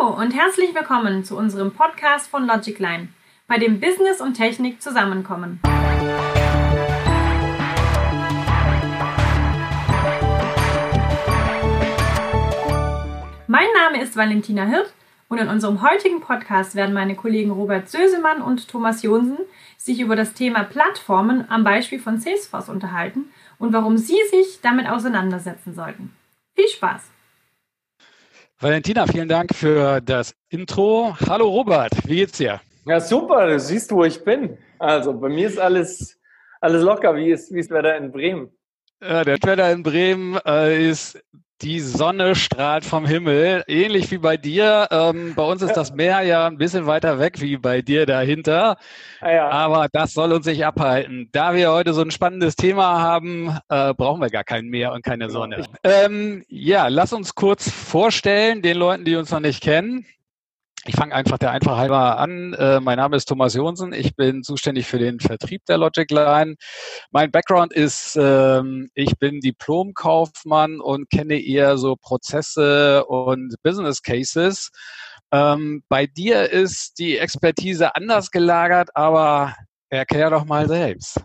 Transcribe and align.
Hallo 0.00 0.14
und 0.14 0.32
herzlich 0.32 0.74
willkommen 0.74 1.24
zu 1.24 1.36
unserem 1.36 1.72
Podcast 1.72 2.28
von 2.28 2.46
Logicline, 2.46 3.08
bei 3.46 3.58
dem 3.58 3.80
Business 3.80 4.20
und 4.20 4.34
Technik 4.34 4.80
zusammenkommen. 4.80 5.60
Mein 13.46 13.66
Name 13.74 14.02
ist 14.02 14.16
Valentina 14.16 14.64
Hirt 14.64 14.92
und 15.28 15.38
in 15.38 15.48
unserem 15.48 15.82
heutigen 15.82 16.20
Podcast 16.20 16.74
werden 16.74 16.94
meine 16.94 17.16
Kollegen 17.16 17.50
Robert 17.50 17.88
Sösemann 17.88 18.42
und 18.42 18.68
Thomas 18.68 19.02
Jonsen 19.02 19.38
sich 19.76 20.00
über 20.00 20.16
das 20.16 20.34
Thema 20.34 20.64
Plattformen 20.64 21.44
am 21.50 21.64
Beispiel 21.64 21.98
von 21.98 22.18
Salesforce 22.20 22.68
unterhalten 22.68 23.30
und 23.58 23.72
warum 23.72 23.98
Sie 23.98 24.18
sich 24.30 24.60
damit 24.62 24.88
auseinandersetzen 24.88 25.74
sollten. 25.74 26.14
Viel 26.54 26.68
Spaß! 26.68 27.19
Valentina, 28.62 29.06
vielen 29.06 29.26
Dank 29.28 29.54
für 29.54 30.02
das 30.02 30.34
Intro. 30.50 31.16
Hallo 31.26 31.48
Robert, 31.48 31.92
wie 32.06 32.16
geht's 32.16 32.36
dir? 32.36 32.60
Ja, 32.84 33.00
super, 33.00 33.46
du 33.46 33.58
siehst, 33.58 33.90
wo 33.90 34.04
ich 34.04 34.22
bin. 34.22 34.58
Also 34.78 35.18
bei 35.18 35.30
mir 35.30 35.48
ist 35.48 35.58
alles, 35.58 36.20
alles 36.60 36.82
locker. 36.82 37.16
Wie 37.16 37.30
ist, 37.30 37.50
wie 37.54 37.60
ist 37.60 37.70
Wetter 37.70 37.96
in 37.96 38.12
Bremen? 38.12 38.50
Ja, 39.00 39.24
der 39.24 39.42
Wetter 39.42 39.72
in 39.72 39.82
Bremen 39.82 40.38
äh, 40.44 40.90
ist 40.90 41.18
die 41.62 41.80
Sonne 41.80 42.34
strahlt 42.34 42.84
vom 42.84 43.06
Himmel, 43.06 43.64
ähnlich 43.66 44.10
wie 44.10 44.18
bei 44.18 44.36
dir. 44.36 44.88
Ähm, 44.90 45.34
bei 45.34 45.42
uns 45.42 45.62
ist 45.62 45.76
das 45.76 45.92
Meer 45.92 46.22
ja 46.22 46.46
ein 46.46 46.58
bisschen 46.58 46.86
weiter 46.86 47.18
weg 47.18 47.40
wie 47.40 47.56
bei 47.56 47.82
dir 47.82 48.06
dahinter. 48.06 48.76
Ah 49.20 49.30
ja. 49.30 49.48
Aber 49.48 49.88
das 49.92 50.12
soll 50.12 50.32
uns 50.32 50.46
nicht 50.46 50.64
abhalten. 50.64 51.28
Da 51.32 51.54
wir 51.54 51.72
heute 51.72 51.92
so 51.92 52.02
ein 52.02 52.10
spannendes 52.10 52.56
Thema 52.56 53.00
haben, 53.00 53.56
äh, 53.68 53.94
brauchen 53.94 54.20
wir 54.20 54.30
gar 54.30 54.44
kein 54.44 54.66
Meer 54.66 54.92
und 54.92 55.02
keine. 55.02 55.30
Sonne. 55.30 55.64
Ähm, 55.84 56.44
ja, 56.48 56.88
lass 56.88 57.12
uns 57.12 57.34
kurz 57.34 57.70
vorstellen, 57.70 58.62
den 58.62 58.76
Leuten, 58.76 59.04
die 59.04 59.16
uns 59.16 59.30
noch 59.30 59.40
nicht 59.40 59.62
kennen. 59.62 60.06
Ich 60.86 60.96
fange 60.96 61.14
einfach 61.14 61.36
der 61.36 61.50
Einfachheit 61.50 61.80
halber 61.90 62.18
an. 62.18 62.54
Äh, 62.54 62.80
mein 62.80 62.96
Name 62.96 63.16
ist 63.16 63.26
Thomas 63.26 63.54
Jonsen. 63.54 63.92
Ich 63.92 64.16
bin 64.16 64.42
zuständig 64.42 64.86
für 64.86 64.98
den 64.98 65.20
Vertrieb 65.20 65.62
der 65.66 65.76
Logic 65.76 66.10
Line. 66.10 66.54
Mein 67.10 67.30
Background 67.30 67.74
ist, 67.74 68.16
ähm, 68.18 68.88
ich 68.94 69.18
bin 69.18 69.40
Diplomkaufmann 69.40 70.80
und 70.80 71.10
kenne 71.10 71.38
eher 71.38 71.76
so 71.76 71.96
Prozesse 71.96 73.04
und 73.04 73.56
Business 73.62 74.02
Cases. 74.02 74.70
Ähm, 75.30 75.82
bei 75.90 76.06
dir 76.06 76.50
ist 76.50 76.98
die 76.98 77.18
Expertise 77.18 77.94
anders 77.94 78.30
gelagert, 78.30 78.88
aber 78.94 79.54
erklär 79.90 80.30
doch 80.30 80.46
mal 80.46 80.66
selbst. 80.66 81.20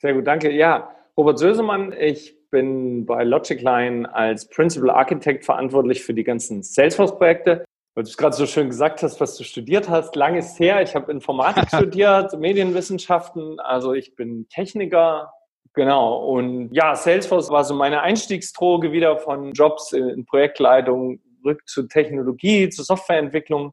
Sehr 0.00 0.12
gut, 0.12 0.26
danke. 0.26 0.52
Ja, 0.52 0.94
Robert 1.16 1.38
Sösemann, 1.38 1.94
ich 1.98 2.36
bin 2.50 3.06
bei 3.06 3.24
Logic 3.24 3.60
Line 3.60 4.14
als 4.14 4.46
Principal 4.50 4.90
Architect 4.90 5.46
verantwortlich 5.46 6.02
für 6.02 6.12
die 6.12 6.24
ganzen 6.24 6.62
Salesforce-Projekte 6.62 7.64
weil 7.96 8.04
du 8.04 8.10
es 8.10 8.18
gerade 8.18 8.36
so 8.36 8.44
schön 8.44 8.68
gesagt 8.68 9.02
hast, 9.02 9.22
was 9.22 9.38
du 9.38 9.42
studiert 9.42 9.88
hast. 9.88 10.16
Lang 10.16 10.36
ist 10.36 10.60
her. 10.60 10.82
Ich 10.82 10.94
habe 10.94 11.10
Informatik 11.10 11.68
studiert, 11.74 12.38
Medienwissenschaften. 12.38 13.58
Also 13.58 13.94
ich 13.94 14.14
bin 14.14 14.46
Techniker. 14.50 15.32
Genau. 15.72 16.18
Und 16.26 16.74
ja, 16.74 16.94
Salesforce 16.94 17.48
war 17.48 17.64
so 17.64 17.74
meine 17.74 18.02
Einstiegsdroge 18.02 18.92
wieder 18.92 19.16
von 19.16 19.52
Jobs 19.52 19.92
in 19.92 20.26
Projektleitung 20.26 21.20
rück 21.42 21.66
zu 21.66 21.84
Technologie, 21.84 22.68
zur 22.68 22.84
Softwareentwicklung. 22.84 23.72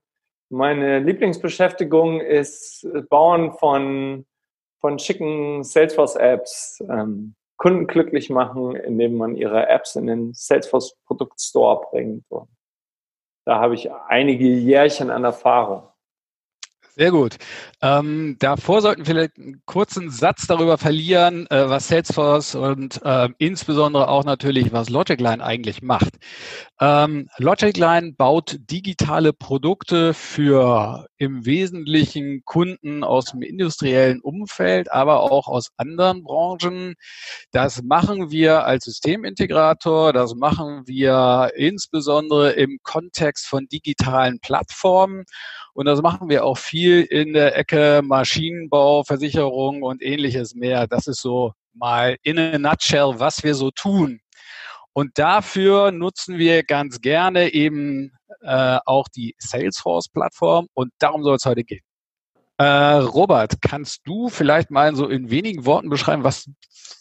Meine 0.49 0.99
Lieblingsbeschäftigung 0.99 2.21
ist 2.21 2.87
Bauen 3.09 3.51
von, 3.51 4.25
von 4.79 4.99
schicken 4.99 5.65
Salesforce-Apps. 5.65 6.81
Ähm, 6.89 7.35
Kunden 7.57 7.87
glücklich 7.87 8.29
machen, 8.29 8.77
indem 8.77 9.17
man 9.17 9.35
ihre 9.35 9.67
Apps 9.67 9.95
in 9.97 10.07
den 10.07 10.33
Salesforce 10.33 10.95
Produkt 11.05 11.41
Store 11.41 11.81
bringt. 11.91 12.23
Und 12.29 12.47
da 13.45 13.59
habe 13.59 13.75
ich 13.75 13.89
einige 14.07 14.45
Jährchen 14.45 15.09
an 15.09 15.23
Erfahrung. 15.23 15.83
Sehr 16.95 17.09
gut. 17.09 17.37
Ähm, 17.81 18.35
davor 18.37 18.83
sollten 18.83 18.99
wir 18.99 19.05
vielleicht 19.07 19.39
einen 19.39 19.63
kurzen 19.65 20.11
Satz 20.11 20.45
darüber 20.45 20.77
verlieren, 20.77 21.47
äh, 21.49 21.67
was 21.67 21.87
Salesforce 21.87 22.53
und 22.53 23.01
äh, 23.03 23.29
insbesondere 23.39 24.09
auch 24.09 24.23
natürlich, 24.25 24.71
was 24.73 24.91
Logicline 24.91 25.43
eigentlich 25.43 25.81
macht. 25.81 26.13
Ähm, 26.79 27.29
Logicline 27.39 28.13
baut 28.13 28.59
digitale 28.69 29.33
Produkte 29.33 30.13
für 30.13 31.07
im 31.17 31.47
Wesentlichen 31.47 32.43
Kunden 32.45 33.03
aus 33.03 33.25
dem 33.25 33.41
industriellen 33.41 34.21
Umfeld, 34.21 34.91
aber 34.91 35.21
auch 35.21 35.47
aus 35.47 35.69
anderen 35.77 36.23
Branchen. 36.23 36.93
Das 37.51 37.81
machen 37.81 38.29
wir 38.29 38.65
als 38.65 38.85
Systemintegrator, 38.85 40.13
das 40.13 40.35
machen 40.35 40.83
wir 40.85 41.51
insbesondere 41.55 42.51
im 42.51 42.77
Kontext 42.83 43.47
von 43.47 43.67
digitalen 43.67 44.39
Plattformen. 44.39 45.23
Und 45.75 45.87
das 45.87 46.03
machen 46.03 46.29
wir 46.29 46.45
auch 46.45 46.59
viel 46.59 46.82
in 46.91 47.33
der 47.33 47.57
Ecke 47.57 48.01
Maschinenbau, 48.03 49.03
Versicherung 49.03 49.83
und 49.83 50.01
ähnliches 50.01 50.55
mehr. 50.55 50.87
Das 50.87 51.07
ist 51.07 51.21
so 51.21 51.53
mal 51.73 52.17
in 52.23 52.37
a 52.37 52.57
nutshell, 52.57 53.13
was 53.17 53.43
wir 53.43 53.55
so 53.55 53.71
tun. 53.71 54.19
Und 54.93 55.17
dafür 55.17 55.91
nutzen 55.91 56.37
wir 56.37 56.63
ganz 56.63 57.01
gerne 57.01 57.53
eben 57.53 58.11
äh, 58.41 58.77
auch 58.85 59.07
die 59.07 59.35
Salesforce-Plattform 59.39 60.67
und 60.73 60.91
darum 60.99 61.23
soll 61.23 61.35
es 61.35 61.45
heute 61.45 61.63
gehen. 61.63 61.81
Äh, 62.57 62.65
Robert, 62.65 63.55
kannst 63.61 64.01
du 64.05 64.29
vielleicht 64.29 64.69
mal 64.69 64.95
so 64.95 65.07
in 65.07 65.31
wenigen 65.31 65.65
Worten 65.65 65.89
beschreiben, 65.89 66.23
was, 66.23 66.47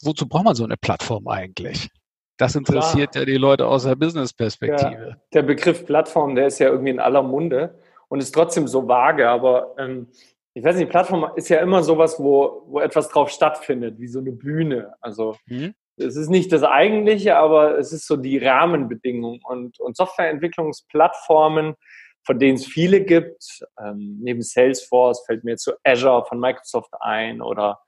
wozu 0.02 0.26
braucht 0.26 0.44
man 0.44 0.54
so 0.54 0.64
eine 0.64 0.78
Plattform 0.78 1.28
eigentlich? 1.28 1.90
Das 2.38 2.56
interessiert 2.56 3.12
Klar. 3.12 3.22
ja 3.22 3.26
die 3.26 3.36
Leute 3.36 3.66
aus 3.66 3.84
der 3.84 3.94
Business-Perspektive. 3.94 5.08
Ja, 5.10 5.16
der 5.34 5.42
Begriff 5.42 5.84
Plattform, 5.84 6.34
der 6.34 6.46
ist 6.46 6.58
ja 6.58 6.68
irgendwie 6.68 6.90
in 6.90 6.98
aller 6.98 7.22
Munde 7.22 7.78
und 8.12 8.20
ist 8.20 8.32
trotzdem 8.32 8.68
so 8.68 8.86
vage. 8.86 9.26
Aber 9.26 9.74
ähm, 9.78 10.08
ich 10.52 10.62
weiß 10.62 10.76
nicht, 10.76 10.90
Plattform 10.90 11.32
ist 11.34 11.48
ja 11.48 11.60
immer 11.60 11.82
sowas, 11.82 12.20
wo, 12.20 12.62
wo 12.66 12.78
etwas 12.78 13.08
drauf 13.08 13.30
stattfindet, 13.30 13.98
wie 13.98 14.06
so 14.06 14.18
eine 14.18 14.32
Bühne. 14.32 14.92
Also 15.00 15.34
mhm. 15.46 15.72
es 15.96 16.16
ist 16.16 16.28
nicht 16.28 16.52
das 16.52 16.62
Eigentliche, 16.62 17.38
aber 17.38 17.78
es 17.78 17.90
ist 17.90 18.06
so 18.06 18.18
die 18.18 18.36
Rahmenbedingung. 18.36 19.40
Und, 19.42 19.80
und 19.80 19.96
Softwareentwicklungsplattformen, 19.96 21.74
von 22.22 22.38
denen 22.38 22.56
es 22.56 22.66
viele 22.66 23.00
gibt, 23.00 23.64
ähm, 23.82 24.18
neben 24.20 24.42
Salesforce 24.42 25.24
fällt 25.24 25.42
mir 25.42 25.56
zu 25.56 25.72
Azure 25.82 26.26
von 26.26 26.38
Microsoft 26.38 26.92
ein 27.00 27.40
oder 27.40 27.80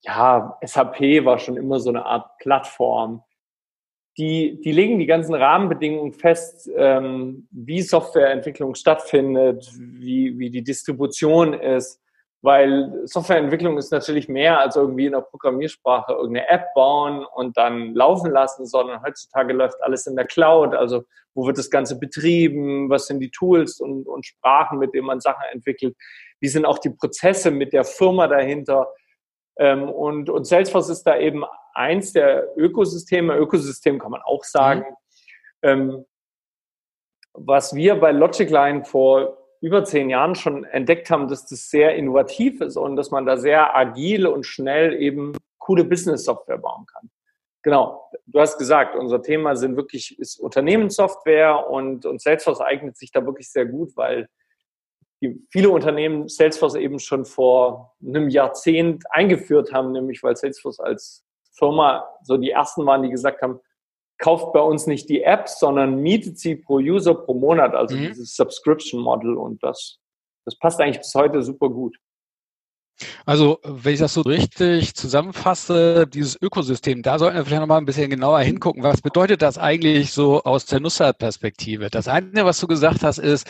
ja, 0.00 0.56
SAP 0.64 1.26
war 1.26 1.38
schon 1.38 1.58
immer 1.58 1.78
so 1.80 1.90
eine 1.90 2.06
Art 2.06 2.38
Plattform 2.38 3.22
die, 4.18 4.60
die 4.62 4.72
legen 4.72 4.98
die 4.98 5.06
ganzen 5.06 5.34
Rahmenbedingungen 5.34 6.12
fest, 6.12 6.70
ähm, 6.76 7.46
wie 7.50 7.82
Softwareentwicklung 7.82 8.74
stattfindet, 8.74 9.70
wie, 9.78 10.38
wie 10.38 10.50
die 10.50 10.64
Distribution 10.64 11.52
ist, 11.52 12.00
weil 12.40 13.02
Softwareentwicklung 13.04 13.76
ist 13.76 13.90
natürlich 13.92 14.28
mehr 14.28 14.60
als 14.60 14.76
irgendwie 14.76 15.06
in 15.06 15.12
der 15.12 15.20
Programmiersprache 15.20 16.12
irgendeine 16.12 16.48
App 16.48 16.72
bauen 16.74 17.26
und 17.34 17.56
dann 17.56 17.94
laufen 17.94 18.30
lassen, 18.30 18.66
sondern 18.66 19.02
heutzutage 19.02 19.52
läuft 19.52 19.82
alles 19.82 20.06
in 20.06 20.16
der 20.16 20.26
Cloud. 20.26 20.74
Also 20.74 21.04
wo 21.34 21.46
wird 21.46 21.58
das 21.58 21.70
Ganze 21.70 21.98
betrieben? 21.98 22.88
Was 22.88 23.08
sind 23.08 23.20
die 23.20 23.30
Tools 23.30 23.80
und, 23.80 24.06
und 24.06 24.24
Sprachen, 24.24 24.78
mit 24.78 24.94
denen 24.94 25.06
man 25.06 25.20
Sachen 25.20 25.44
entwickelt? 25.52 25.94
Wie 26.40 26.48
sind 26.48 26.64
auch 26.64 26.78
die 26.78 26.90
Prozesse 26.90 27.50
mit 27.50 27.72
der 27.72 27.84
Firma 27.84 28.28
dahinter? 28.28 28.88
Ähm, 29.58 29.88
und, 29.88 30.30
und 30.30 30.46
Salesforce 30.46 30.90
ist 30.90 31.02
da 31.02 31.18
eben 31.18 31.44
eins 31.76 32.12
der 32.12 32.56
Ökosysteme. 32.56 33.36
Ökosystem 33.36 33.98
kann 33.98 34.10
man 34.10 34.22
auch 34.22 34.44
sagen. 34.44 34.80
Mhm. 34.80 34.86
Ähm, 35.62 36.04
was 37.32 37.74
wir 37.74 37.96
bei 37.96 38.12
Logicline 38.12 38.84
vor 38.84 39.38
über 39.60 39.84
zehn 39.84 40.10
Jahren 40.10 40.34
schon 40.34 40.64
entdeckt 40.64 41.10
haben, 41.10 41.28
dass 41.28 41.46
das 41.46 41.70
sehr 41.70 41.94
innovativ 41.96 42.60
ist 42.60 42.76
und 42.76 42.96
dass 42.96 43.10
man 43.10 43.26
da 43.26 43.36
sehr 43.36 43.76
agil 43.76 44.26
und 44.26 44.44
schnell 44.44 44.94
eben 44.94 45.32
coole 45.58 45.84
Business-Software 45.84 46.58
bauen 46.58 46.86
kann. 46.86 47.10
Genau, 47.62 48.08
du 48.26 48.38
hast 48.38 48.58
gesagt, 48.58 48.94
unser 48.94 49.22
Thema 49.22 49.56
sind 49.56 49.76
wirklich 49.76 50.18
ist 50.20 50.38
Unternehmenssoftware 50.38 51.68
und, 51.68 52.06
und 52.06 52.22
Salesforce 52.22 52.60
eignet 52.60 52.96
sich 52.96 53.10
da 53.10 53.26
wirklich 53.26 53.50
sehr 53.50 53.66
gut, 53.66 53.96
weil 53.96 54.28
die 55.20 55.44
viele 55.50 55.70
Unternehmen 55.70 56.28
Salesforce 56.28 56.76
eben 56.76 57.00
schon 57.00 57.24
vor 57.24 57.96
einem 58.00 58.28
Jahrzehnt 58.28 59.04
eingeführt 59.10 59.72
haben, 59.72 59.90
nämlich 59.90 60.22
weil 60.22 60.36
Salesforce 60.36 60.78
als 60.78 61.25
Firma 61.56 62.04
so 62.22 62.36
die 62.36 62.50
ersten 62.50 62.86
waren, 62.86 63.02
die 63.02 63.10
gesagt 63.10 63.42
haben, 63.42 63.60
kauft 64.18 64.52
bei 64.52 64.60
uns 64.60 64.86
nicht 64.86 65.08
die 65.08 65.22
App, 65.22 65.48
sondern 65.48 65.96
mietet 65.96 66.38
sie 66.38 66.56
pro 66.56 66.76
User 66.76 67.14
pro 67.14 67.34
Monat, 67.34 67.74
also 67.74 67.96
mhm. 67.96 68.08
dieses 68.08 68.34
Subscription 68.34 69.00
Model 69.02 69.36
und 69.36 69.62
das, 69.62 69.98
das 70.44 70.58
passt 70.58 70.80
eigentlich 70.80 70.98
bis 70.98 71.14
heute 71.14 71.42
super 71.42 71.68
gut. 71.68 71.96
Also, 73.26 73.58
wenn 73.62 73.92
ich 73.92 74.00
das 74.00 74.14
so 74.14 74.22
richtig 74.22 74.94
zusammenfasse, 74.94 76.06
dieses 76.06 76.40
Ökosystem, 76.40 77.02
da 77.02 77.18
sollten 77.18 77.36
wir 77.36 77.44
vielleicht 77.44 77.60
nochmal 77.60 77.78
ein 77.78 77.84
bisschen 77.84 78.08
genauer 78.08 78.40
hingucken. 78.40 78.82
Was 78.82 79.02
bedeutet 79.02 79.42
das 79.42 79.58
eigentlich 79.58 80.12
so 80.12 80.42
aus 80.44 80.64
der 80.64 80.80
Nutzerperspektive? 80.80 81.90
Das 81.90 82.08
eine, 82.08 82.46
was 82.46 82.58
du 82.58 82.66
gesagt 82.66 83.02
hast, 83.02 83.18
ist, 83.18 83.46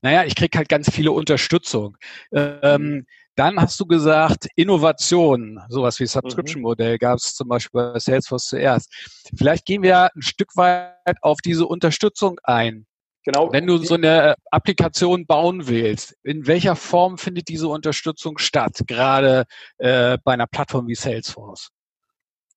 naja, 0.00 0.24
ich 0.24 0.34
kriege 0.34 0.56
halt 0.56 0.70
ganz 0.70 0.90
viele 0.90 1.12
Unterstützung. 1.12 1.98
Ähm, 2.32 3.06
dann 3.36 3.60
hast 3.60 3.78
du 3.78 3.86
gesagt, 3.86 4.48
Innovation, 4.56 5.60
sowas 5.68 6.00
wie 6.00 6.04
mhm. 6.04 6.08
Subscription-Modell 6.08 6.98
gab 6.98 7.18
es 7.18 7.34
zum 7.34 7.48
Beispiel 7.48 7.92
bei 7.92 7.98
Salesforce 7.98 8.46
zuerst. 8.46 8.92
Vielleicht 9.36 9.66
gehen 9.66 9.82
wir 9.82 10.10
ein 10.14 10.22
Stück 10.22 10.56
weit 10.56 11.16
auf 11.22 11.38
diese 11.44 11.66
Unterstützung 11.66 12.40
ein. 12.42 12.86
Genau. 13.24 13.52
Wenn 13.52 13.66
du 13.66 13.78
so 13.78 13.94
eine 13.94 14.36
Applikation 14.52 15.26
bauen 15.26 15.66
willst, 15.66 16.16
in 16.22 16.46
welcher 16.46 16.76
Form 16.76 17.18
findet 17.18 17.48
diese 17.48 17.66
Unterstützung 17.66 18.38
statt, 18.38 18.82
gerade 18.86 19.44
äh, 19.78 20.16
bei 20.22 20.32
einer 20.32 20.46
Plattform 20.46 20.86
wie 20.86 20.94
Salesforce? 20.94 21.70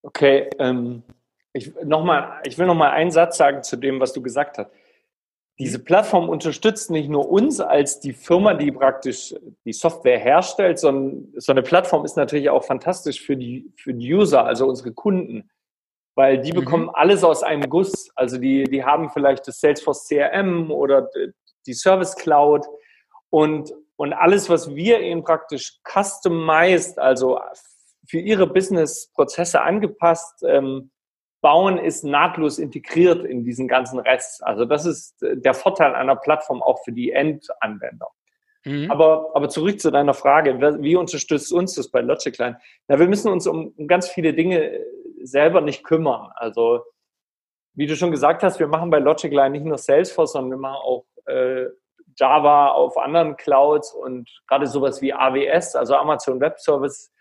Okay, 0.04 0.48
ähm, 0.60 1.02
ich, 1.54 1.74
noch 1.84 2.04
mal, 2.04 2.40
ich 2.46 2.58
will 2.58 2.68
noch 2.68 2.76
mal 2.76 2.92
einen 2.92 3.10
Satz 3.10 3.38
sagen 3.38 3.64
zu 3.64 3.78
dem, 3.78 4.00
was 4.00 4.14
du 4.14 4.22
gesagt 4.22 4.60
hast. 4.60 4.70
Diese 5.60 5.80
Plattform 5.80 6.30
unterstützt 6.30 6.90
nicht 6.90 7.10
nur 7.10 7.30
uns 7.30 7.60
als 7.60 8.00
die 8.00 8.14
Firma, 8.14 8.54
die 8.54 8.72
praktisch 8.72 9.36
die 9.66 9.74
Software 9.74 10.18
herstellt, 10.18 10.80
sondern 10.80 11.34
so 11.36 11.52
eine 11.52 11.64
Plattform 11.64 12.06
ist 12.06 12.16
natürlich 12.16 12.50
auch 12.50 12.64
fantastisch 12.64 13.22
für 13.22 13.36
die, 13.36 13.70
für 13.76 13.94
die 13.94 14.14
User, 14.14 14.46
also 14.46 14.66
unsere 14.68 14.94
Kunden, 14.94 15.50
weil 16.16 16.40
die 16.40 16.54
mhm. 16.54 16.62
bekommen 16.62 16.90
alles 16.94 17.26
aus 17.26 17.44
einem 17.44 17.70
Guss. 17.70 18.10
Also 18.16 18.38
die, 18.38 18.64
die 18.64 18.86
haben 18.86 19.10
vielleicht 19.10 19.50
das 19.50 19.60
Salesforce 19.60 20.08
CRM 20.08 20.72
oder 20.72 21.10
die 21.68 21.74
Service 21.74 22.16
Cloud 22.16 22.66
und, 23.30 23.74
und 23.98 24.14
alles, 24.14 24.50
was 24.50 24.74
wir 24.74 25.02
ihnen 25.02 25.26
praktisch 25.26 25.82
customized, 25.84 26.98
also 26.98 27.38
für 28.08 28.20
ihre 28.20 28.48
Business-Prozesse 28.48 29.62
angepasst, 29.62 30.42
ähm, 30.48 30.90
bauen, 31.42 31.78
ist 31.78 32.04
nahtlos 32.04 32.60
integriert 32.60 33.26
in 33.26 33.44
diesen 33.44 33.68
ganzen 33.68 34.00
Rest. 34.00 34.44
Also 34.44 34.66
das 34.66 34.86
ist 34.86 35.22
äh, 35.24 35.38
der 35.38 35.54
Vorteil 35.54 35.96
einer 35.96 36.16
Plattform 36.16 36.62
auch 36.62 36.84
für 36.84 36.92
die 36.92 37.12
Endanwender. 37.12 38.08
Mhm. 38.66 38.92
Aber, 38.92 39.32
aber 39.34 39.50
zurück 39.50 39.80
zu 39.80 39.92
deiner 39.92 40.14
Frage, 40.14 40.60
wie 40.82 40.96
unterstützt 40.96 41.54
uns 41.54 41.76
das 41.76 41.90
bei 41.90 42.02
Logicline? 42.02 42.60
Na, 42.88 43.00
wir 43.00 43.08
müssen 43.08 43.32
uns 43.32 43.48
um, 43.48 43.74
um 43.78 43.88
ganz 43.88 44.10
viele 44.10 44.34
Dinge 44.34 44.62
äh, 44.62 44.86
selber 45.22 45.62
nicht 45.62 45.84
kümmern. 45.84 46.32
Also 46.36 46.82
wie 47.74 47.88
du 47.88 47.96
schon 47.96 48.12
gesagt 48.12 48.44
hast, 48.44 48.60
wir 48.60 48.68
machen 48.68 48.90
bei 48.90 49.00
Logicline 49.00 49.52
nicht 49.52 49.66
nur 49.66 49.78
Salesforce, 49.78 50.34
sondern 50.34 50.52
wir 50.52 50.58
machen 50.58 50.82
auch 50.84 51.06
äh, 51.28 51.68
Java 52.18 52.70
auf 52.70 52.98
anderen 52.98 53.38
Clouds 53.38 53.94
und 53.94 54.30
gerade 54.48 54.68
sowas 54.68 55.02
wie 55.02 55.14
AWS, 55.14 55.76
also 55.76 55.96
Amazon 55.96 56.42
Web 56.42 56.60
Service. 56.60 57.12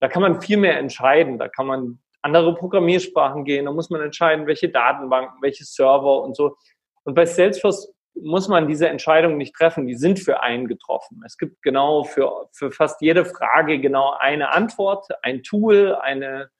Da 0.00 0.08
kann 0.08 0.22
man 0.22 0.40
viel 0.40 0.56
mehr 0.56 0.78
entscheiden. 0.78 1.38
Da 1.38 1.48
kann 1.48 1.66
man 1.66 2.00
andere 2.22 2.54
Programmiersprachen 2.54 3.44
gehen. 3.44 3.64
Da 3.64 3.72
muss 3.72 3.90
man 3.90 4.00
entscheiden, 4.00 4.46
welche 4.46 4.68
Datenbanken, 4.68 5.40
welche 5.42 5.64
Server 5.64 6.22
und 6.22 6.36
so. 6.36 6.56
Und 7.04 7.14
bei 7.14 7.26
Salesforce 7.26 7.92
muss 8.14 8.48
man 8.48 8.68
diese 8.68 8.88
Entscheidung 8.88 9.36
nicht 9.36 9.54
treffen. 9.54 9.86
Die 9.86 9.94
sind 9.94 10.18
für 10.18 10.42
einen 10.42 10.66
getroffen. 10.68 11.22
Es 11.24 11.38
gibt 11.38 11.62
genau 11.62 12.04
für, 12.04 12.48
für 12.52 12.70
fast 12.70 13.00
jede 13.00 13.24
Frage 13.24 13.80
genau 13.80 14.14
eine 14.18 14.52
Antwort, 14.52 15.06
ein 15.22 15.42
Tool, 15.42 15.94
eine, 15.94 16.50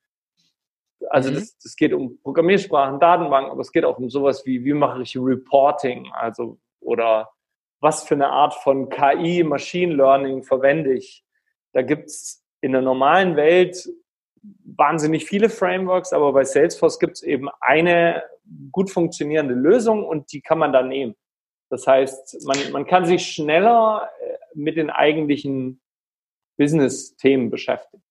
also 1.09 1.31
mhm. 1.31 1.35
das, 1.35 1.59
das 1.59 1.77
geht 1.77 1.93
um 1.93 2.21
Programmiersprachen, 2.23 3.01
Datenbanken, 3.01 3.51
aber 3.51 3.61
es 3.61 3.73
geht 3.73 3.85
auch 3.85 3.99
um 3.99 4.11
sowas 4.11 4.47
wie, 4.47 4.65
wie 4.65 4.75
mache 4.75 5.03
ich 5.03 5.17
Reporting, 5.17 6.11
also, 6.13 6.59
oder 6.81 7.31
was 7.81 8.05
für 8.05 8.15
eine 8.15 8.29
Art 8.29 8.55
von 8.55 8.89
KI, 8.89 9.43
Machine 9.43 9.95
Learning 9.95 10.43
verwende 10.43 10.95
ich. 10.95 11.25
Da 11.73 11.83
gibt's 11.83 12.45
in 12.61 12.73
der 12.73 12.83
normalen 12.83 13.37
Welt 13.37 13.89
wahnsinnig 14.43 15.27
viele 15.27 15.51
Frameworks, 15.51 16.13
aber 16.13 16.33
bei 16.33 16.45
Salesforce 16.45 16.99
gibt 16.99 17.17
es 17.17 17.23
eben 17.23 17.49
eine 17.61 18.23
gut 18.73 18.91
funktionierende 18.91 19.55
Lösung 19.55 20.05
und 20.05 20.33
die 20.33 20.41
kann 20.41 20.59
man 20.59 20.73
dann 20.73 20.89
nehmen. 20.89 21.15
Das 21.69 21.87
heißt, 21.87 22.45
man, 22.47 22.57
man 22.73 22.87
kann 22.87 23.07
sich 23.07 23.27
schneller 23.27 24.11
äh, 24.21 24.37
mit 24.55 24.77
den 24.77 24.91
eigentlichen 24.91 25.81
Business-Themen 26.57 27.51
beschäftigen. 27.51 28.03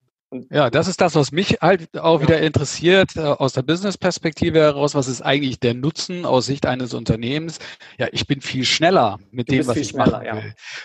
Ja, 0.52 0.70
das 0.70 0.88
ist 0.88 1.02
das, 1.02 1.16
was 1.16 1.31
mich 1.31 1.58
halt 1.60 1.98
auch 1.98 2.22
wieder 2.22 2.40
interessiert, 2.40 3.16
äh, 3.16 3.22
aus 3.22 3.54
der 3.54 3.64
Business-Perspektive 3.64 4.60
heraus. 4.60 4.94
Was 4.94 5.08
ist 5.08 5.24
eigentlich 5.24 5.60
der 5.60 5.74
Nutzen 5.74 6.24
aus 6.24 6.46
Sicht 6.46 6.68
eines 6.68 6.94
Unternehmens? 6.94 7.58
Ja, 7.98 8.08
ich 8.12 8.28
bin 8.28 8.40
viel 8.42 8.64
schneller 8.64 9.18
mit 9.31 9.50
du 9.50 9.56
dem, 9.56 9.66
was 9.66 9.78
ich 9.78 9.96
machen 9.96 10.24
ja. 10.24 10.40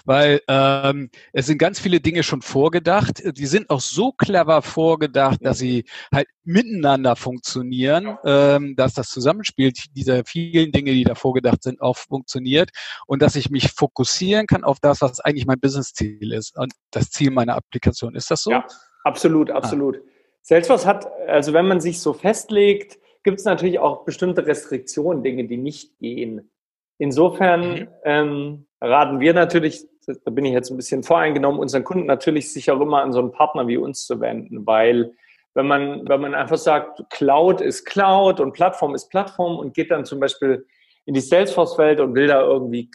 Weil 0.06 0.40
ähm, 0.48 1.10
es 1.34 1.44
sind 1.44 1.58
ganz 1.58 1.78
viele 1.78 2.00
Dinge 2.00 2.22
schon 2.22 2.40
vorgedacht. 2.40 3.22
Die 3.36 3.44
sind 3.44 3.68
auch 3.68 3.82
so 3.82 4.12
clever 4.12 4.62
vorgedacht, 4.62 5.40
dass 5.42 5.58
sie 5.58 5.84
halt 6.10 6.28
miteinander 6.44 7.14
funktionieren, 7.14 8.16
ähm, 8.24 8.76
dass 8.76 8.94
das 8.94 9.10
Zusammenspiel 9.10 9.72
dieser 9.92 10.24
vielen 10.24 10.72
Dinge, 10.72 10.92
die 10.92 11.04
da 11.04 11.14
vorgedacht 11.14 11.62
sind, 11.62 11.82
auch 11.82 11.98
funktioniert 11.98 12.70
und 13.06 13.20
dass 13.20 13.36
ich 13.36 13.50
mich 13.50 13.72
fokussieren 13.72 14.46
kann 14.46 14.64
auf 14.64 14.80
das, 14.80 15.02
was 15.02 15.20
eigentlich 15.20 15.46
mein 15.46 15.60
Business-Ziel 15.60 16.32
ist 16.32 16.56
und 16.56 16.72
das 16.90 17.10
Ziel 17.10 17.30
meiner 17.30 17.56
Applikation. 17.56 18.14
Ist 18.14 18.30
das 18.30 18.42
so? 18.42 18.50
Ja. 18.50 18.64
Absolut, 19.04 19.50
absolut. 19.50 19.98
Ah. 19.98 20.10
Salesforce 20.42 20.86
hat, 20.86 21.06
also 21.28 21.52
wenn 21.52 21.66
man 21.66 21.80
sich 21.80 22.00
so 22.00 22.12
festlegt, 22.12 22.98
gibt 23.22 23.38
es 23.38 23.44
natürlich 23.44 23.78
auch 23.78 24.04
bestimmte 24.04 24.46
Restriktionen, 24.46 25.22
Dinge, 25.22 25.44
die 25.44 25.56
nicht 25.56 25.98
gehen. 25.98 26.50
Insofern 26.98 27.70
mhm. 27.70 27.88
ähm, 28.04 28.66
raten 28.80 29.20
wir 29.20 29.34
natürlich, 29.34 29.86
da 30.06 30.30
bin 30.30 30.44
ich 30.44 30.52
jetzt 30.52 30.70
ein 30.70 30.76
bisschen 30.76 31.02
voreingenommen, 31.02 31.60
unseren 31.60 31.84
Kunden 31.84 32.06
natürlich 32.06 32.52
sich 32.52 32.70
auch 32.70 32.80
immer 32.80 33.02
an 33.02 33.12
so 33.12 33.20
einen 33.20 33.32
Partner 33.32 33.66
wie 33.66 33.76
uns 33.76 34.06
zu 34.06 34.20
wenden, 34.20 34.66
weil 34.66 35.12
wenn 35.54 35.66
man, 35.66 36.08
wenn 36.08 36.20
man 36.20 36.34
einfach 36.34 36.58
sagt, 36.58 37.02
Cloud 37.10 37.60
ist 37.60 37.84
Cloud 37.84 38.40
und 38.40 38.52
Plattform 38.52 38.94
ist 38.94 39.08
Plattform 39.08 39.58
und 39.58 39.72
geht 39.72 39.90
dann 39.90 40.04
zum 40.04 40.20
Beispiel 40.20 40.66
in 41.06 41.14
die 41.14 41.20
Salesforce-Welt 41.20 42.00
und 42.00 42.14
will 42.14 42.26
da 42.26 42.42
irgendwie 42.42 42.90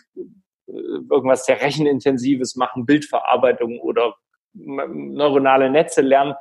äh, 0.68 0.72
irgendwas 1.10 1.46
sehr 1.46 1.62
rechenintensives 1.62 2.56
machen, 2.56 2.86
Bildverarbeitung 2.86 3.80
oder 3.80 4.16
neuronale 4.54 5.70
Netze 5.70 6.02
lernen, 6.02 6.36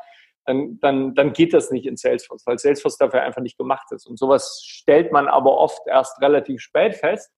dann, 0.44 0.78
dann, 0.80 1.14
dann 1.14 1.32
geht 1.32 1.52
das 1.52 1.70
nicht 1.70 1.86
in 1.86 1.96
Salesforce, 1.96 2.46
weil 2.46 2.58
Salesforce 2.58 2.96
dafür 2.96 3.22
einfach 3.22 3.42
nicht 3.42 3.58
gemacht 3.58 3.92
ist. 3.92 4.06
Und 4.06 4.18
sowas 4.18 4.62
stellt 4.64 5.12
man 5.12 5.28
aber 5.28 5.58
oft 5.58 5.86
erst 5.86 6.20
relativ 6.22 6.60
spät 6.60 6.94
fest. 6.94 7.30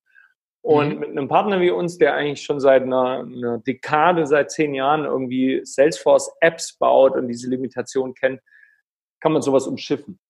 Und 0.62 0.94
mhm. 0.94 0.98
mit 1.00 1.10
einem 1.10 1.28
Partner 1.28 1.60
wie 1.60 1.70
uns, 1.70 1.98
der 1.98 2.14
eigentlich 2.14 2.42
schon 2.42 2.60
seit 2.60 2.82
einer, 2.82 3.20
einer 3.20 3.58
Dekade, 3.58 4.26
seit 4.26 4.50
zehn 4.50 4.74
Jahren 4.74 5.04
irgendwie 5.04 5.60
Salesforce-Apps 5.64 6.76
baut 6.78 7.16
und 7.16 7.28
diese 7.28 7.48
Limitation 7.48 8.14
kennt, 8.14 8.40
kann 9.20 9.32
man 9.32 9.42
sowas 9.42 9.66
umschiffen. 9.66 10.20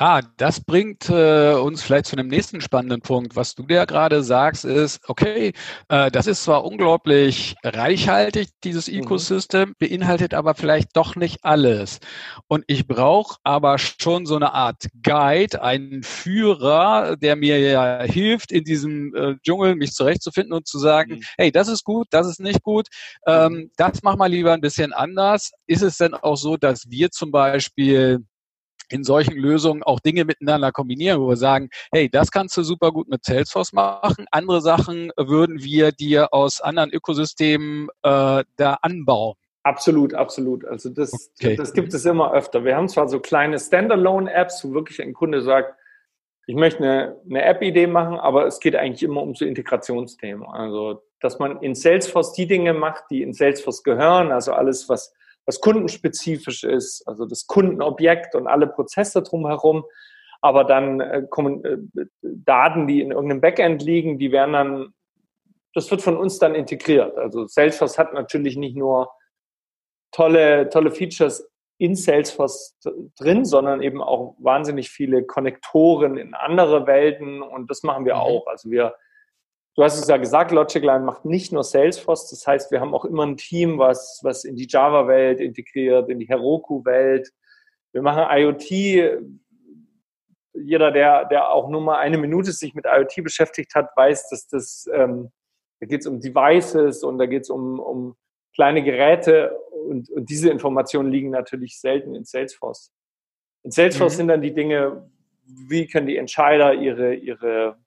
Ah, 0.00 0.22
das 0.36 0.60
bringt 0.60 1.10
äh, 1.10 1.54
uns 1.54 1.82
vielleicht 1.82 2.06
zu 2.06 2.16
einem 2.16 2.28
nächsten 2.28 2.60
spannenden 2.60 3.00
Punkt. 3.00 3.34
Was 3.34 3.56
du 3.56 3.64
ja 3.68 3.84
gerade 3.84 4.22
sagst, 4.22 4.64
ist, 4.64 5.00
okay, 5.08 5.52
äh, 5.88 6.10
das 6.12 6.28
ist 6.28 6.44
zwar 6.44 6.64
unglaublich 6.64 7.56
reichhaltig, 7.64 8.50
dieses 8.62 8.86
mhm. 8.86 9.00
Ecosystem, 9.00 9.74
beinhaltet 9.80 10.34
aber 10.34 10.54
vielleicht 10.54 10.96
doch 10.96 11.16
nicht 11.16 11.38
alles. 11.42 11.98
Und 12.46 12.62
ich 12.68 12.86
brauche 12.86 13.38
aber 13.42 13.78
schon 13.78 14.24
so 14.24 14.36
eine 14.36 14.54
Art 14.54 14.86
Guide, 15.02 15.60
einen 15.62 16.04
Führer, 16.04 17.16
der 17.16 17.34
mir 17.34 17.58
ja 17.58 18.02
hilft, 18.04 18.52
in 18.52 18.62
diesem 18.62 19.12
äh, 19.16 19.34
Dschungel 19.42 19.74
mich 19.74 19.92
zurechtzufinden 19.94 20.52
und 20.52 20.68
zu 20.68 20.78
sagen, 20.78 21.16
mhm. 21.16 21.22
hey, 21.36 21.50
das 21.50 21.66
ist 21.66 21.82
gut, 21.82 22.06
das 22.10 22.28
ist 22.28 22.38
nicht 22.38 22.62
gut, 22.62 22.86
ähm, 23.26 23.52
mhm. 23.52 23.70
das 23.76 24.04
mach 24.04 24.16
mal 24.16 24.30
lieber 24.30 24.52
ein 24.52 24.60
bisschen 24.60 24.92
anders. 24.92 25.50
Ist 25.66 25.82
es 25.82 25.96
denn 25.96 26.14
auch 26.14 26.36
so, 26.36 26.56
dass 26.56 26.88
wir 26.88 27.10
zum 27.10 27.32
Beispiel 27.32 28.24
in 28.90 29.04
solchen 29.04 29.36
Lösungen 29.36 29.82
auch 29.82 30.00
Dinge 30.00 30.24
miteinander 30.24 30.72
kombinieren, 30.72 31.20
wo 31.20 31.28
wir 31.28 31.36
sagen, 31.36 31.70
hey, 31.92 32.08
das 32.08 32.30
kannst 32.30 32.56
du 32.56 32.62
super 32.62 32.92
gut 32.92 33.08
mit 33.08 33.24
Salesforce 33.24 33.72
machen. 33.72 34.26
Andere 34.30 34.60
Sachen 34.60 35.10
würden 35.16 35.62
wir 35.62 35.92
dir 35.92 36.32
aus 36.32 36.60
anderen 36.60 36.90
Ökosystemen 36.90 37.88
äh, 38.02 38.44
da 38.56 38.74
anbauen. 38.82 39.34
Absolut, 39.64 40.14
absolut. 40.14 40.64
Also 40.64 40.88
das, 40.88 41.30
okay. 41.38 41.56
das 41.56 41.72
gibt 41.72 41.92
es 41.92 42.04
immer 42.06 42.32
öfter. 42.32 42.64
Wir 42.64 42.76
haben 42.76 42.88
zwar 42.88 43.08
so 43.08 43.20
kleine 43.20 43.58
Standalone-Apps, 43.58 44.64
wo 44.64 44.72
wirklich 44.72 45.02
ein 45.02 45.12
Kunde 45.12 45.42
sagt, 45.42 45.74
ich 46.46 46.54
möchte 46.54 46.82
eine, 46.82 47.16
eine 47.28 47.44
App-Idee 47.44 47.86
machen, 47.86 48.18
aber 48.18 48.46
es 48.46 48.60
geht 48.60 48.74
eigentlich 48.74 49.02
immer 49.02 49.22
um 49.22 49.34
so 49.34 49.44
Integrationsthemen. 49.44 50.46
Also, 50.46 51.02
dass 51.20 51.38
man 51.38 51.60
in 51.60 51.74
Salesforce 51.74 52.32
die 52.32 52.46
Dinge 52.46 52.72
macht, 52.72 53.04
die 53.10 53.22
in 53.22 53.34
Salesforce 53.34 53.82
gehören, 53.82 54.32
also 54.32 54.54
alles, 54.54 54.88
was 54.88 55.12
was 55.48 55.60
kundenspezifisch 55.62 56.62
ist, 56.62 57.08
also 57.08 57.24
das 57.24 57.46
Kundenobjekt 57.46 58.34
und 58.34 58.46
alle 58.46 58.66
Prozesse 58.66 59.22
drumherum. 59.22 59.84
Aber 60.42 60.64
dann 60.64 61.00
äh, 61.00 61.22
kommen 61.28 61.64
äh, 61.64 62.04
Daten, 62.20 62.86
die 62.86 63.00
in 63.00 63.12
irgendeinem 63.12 63.40
Backend 63.40 63.82
liegen, 63.82 64.18
die 64.18 64.30
werden 64.30 64.52
dann, 64.52 64.94
das 65.72 65.90
wird 65.90 66.02
von 66.02 66.18
uns 66.18 66.38
dann 66.38 66.54
integriert. 66.54 67.16
Also 67.16 67.46
Salesforce 67.46 67.96
hat 67.96 68.12
natürlich 68.12 68.58
nicht 68.58 68.76
nur 68.76 69.10
tolle, 70.12 70.68
tolle 70.68 70.90
Features 70.90 71.50
in 71.78 71.94
Salesforce 71.96 72.76
drin, 73.18 73.46
sondern 73.46 73.80
eben 73.80 74.02
auch 74.02 74.36
wahnsinnig 74.38 74.90
viele 74.90 75.24
Konnektoren 75.24 76.18
in 76.18 76.34
andere 76.34 76.86
Welten 76.86 77.40
und 77.40 77.70
das 77.70 77.82
machen 77.84 78.04
wir 78.04 78.16
mhm. 78.16 78.20
auch. 78.20 78.46
Also 78.48 78.70
wir 78.70 78.94
Du 79.78 79.84
hast 79.84 79.96
es 79.96 80.08
ja 80.08 80.16
gesagt, 80.16 80.50
Logicline 80.50 81.04
macht 81.04 81.24
nicht 81.24 81.52
nur 81.52 81.62
Salesforce. 81.62 82.28
Das 82.30 82.44
heißt, 82.48 82.72
wir 82.72 82.80
haben 82.80 82.94
auch 82.94 83.04
immer 83.04 83.24
ein 83.24 83.36
Team, 83.36 83.78
was, 83.78 84.18
was 84.24 84.42
in 84.42 84.56
die 84.56 84.66
Java-Welt 84.68 85.38
integriert, 85.38 86.08
in 86.08 86.18
die 86.18 86.26
Heroku-Welt. 86.26 87.32
Wir 87.92 88.02
machen 88.02 88.24
IoT. 88.28 89.22
Jeder, 90.52 90.90
der, 90.90 91.26
der 91.26 91.52
auch 91.52 91.68
nur 91.68 91.80
mal 91.80 91.98
eine 91.98 92.18
Minute 92.18 92.50
sich 92.50 92.74
mit 92.74 92.86
IoT 92.86 93.22
beschäftigt 93.22 93.76
hat, 93.76 93.96
weiß, 93.96 94.28
dass 94.30 94.48
das, 94.48 94.90
ähm, 94.92 95.30
da 95.78 95.86
geht 95.86 96.00
es 96.00 96.08
um 96.08 96.18
Devices 96.20 97.04
und 97.04 97.18
da 97.18 97.26
geht 97.26 97.42
es 97.42 97.50
um, 97.50 97.78
um 97.78 98.16
kleine 98.56 98.82
Geräte 98.82 99.56
und, 99.88 100.10
und 100.10 100.28
diese 100.28 100.50
Informationen 100.50 101.12
liegen 101.12 101.30
natürlich 101.30 101.78
selten 101.78 102.16
in 102.16 102.24
Salesforce. 102.24 102.90
In 103.62 103.70
Salesforce 103.70 104.14
mhm. 104.14 104.16
sind 104.16 104.28
dann 104.28 104.42
die 104.42 104.54
Dinge, 104.54 105.08
wie 105.44 105.86
können 105.86 106.08
die 106.08 106.16
Entscheider 106.16 106.74
ihre, 106.74 107.14
ihre 107.14 107.78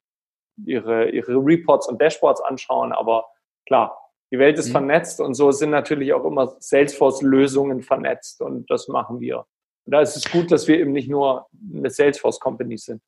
ihre, 0.66 1.10
ihre 1.10 1.34
Reports 1.34 1.88
und 1.88 2.02
Dashboards 2.02 2.42
anschauen. 2.42 2.92
Aber 2.94 3.26
klar, 3.66 3.98
die 4.32 4.40
Welt 4.40 4.58
ist 4.58 4.70
mhm. 4.70 4.74
vernetzt 4.74 5.20
und 5.20 5.34
so 5.34 5.52
sind 5.52 5.72
natürlich 5.72 6.14
auch 6.14 6.26
immer 6.26 6.56
Salesforce-Lösungen 6.60 7.82
vernetzt 7.82 8.42
und 8.42 8.70
das 8.70 8.88
machen 8.88 9.20
wir. 9.20 9.46
Und 9.86 9.94
da 9.94 10.02
ist 10.02 10.16
es 10.16 10.32
gut, 10.32 10.52
dass 10.52 10.68
wir 10.68 10.80
eben 10.80 10.92
nicht 10.92 11.10
nur 11.10 11.48
eine 11.74 11.90
Salesforce-Company 11.90 12.78
sind. 12.78 13.02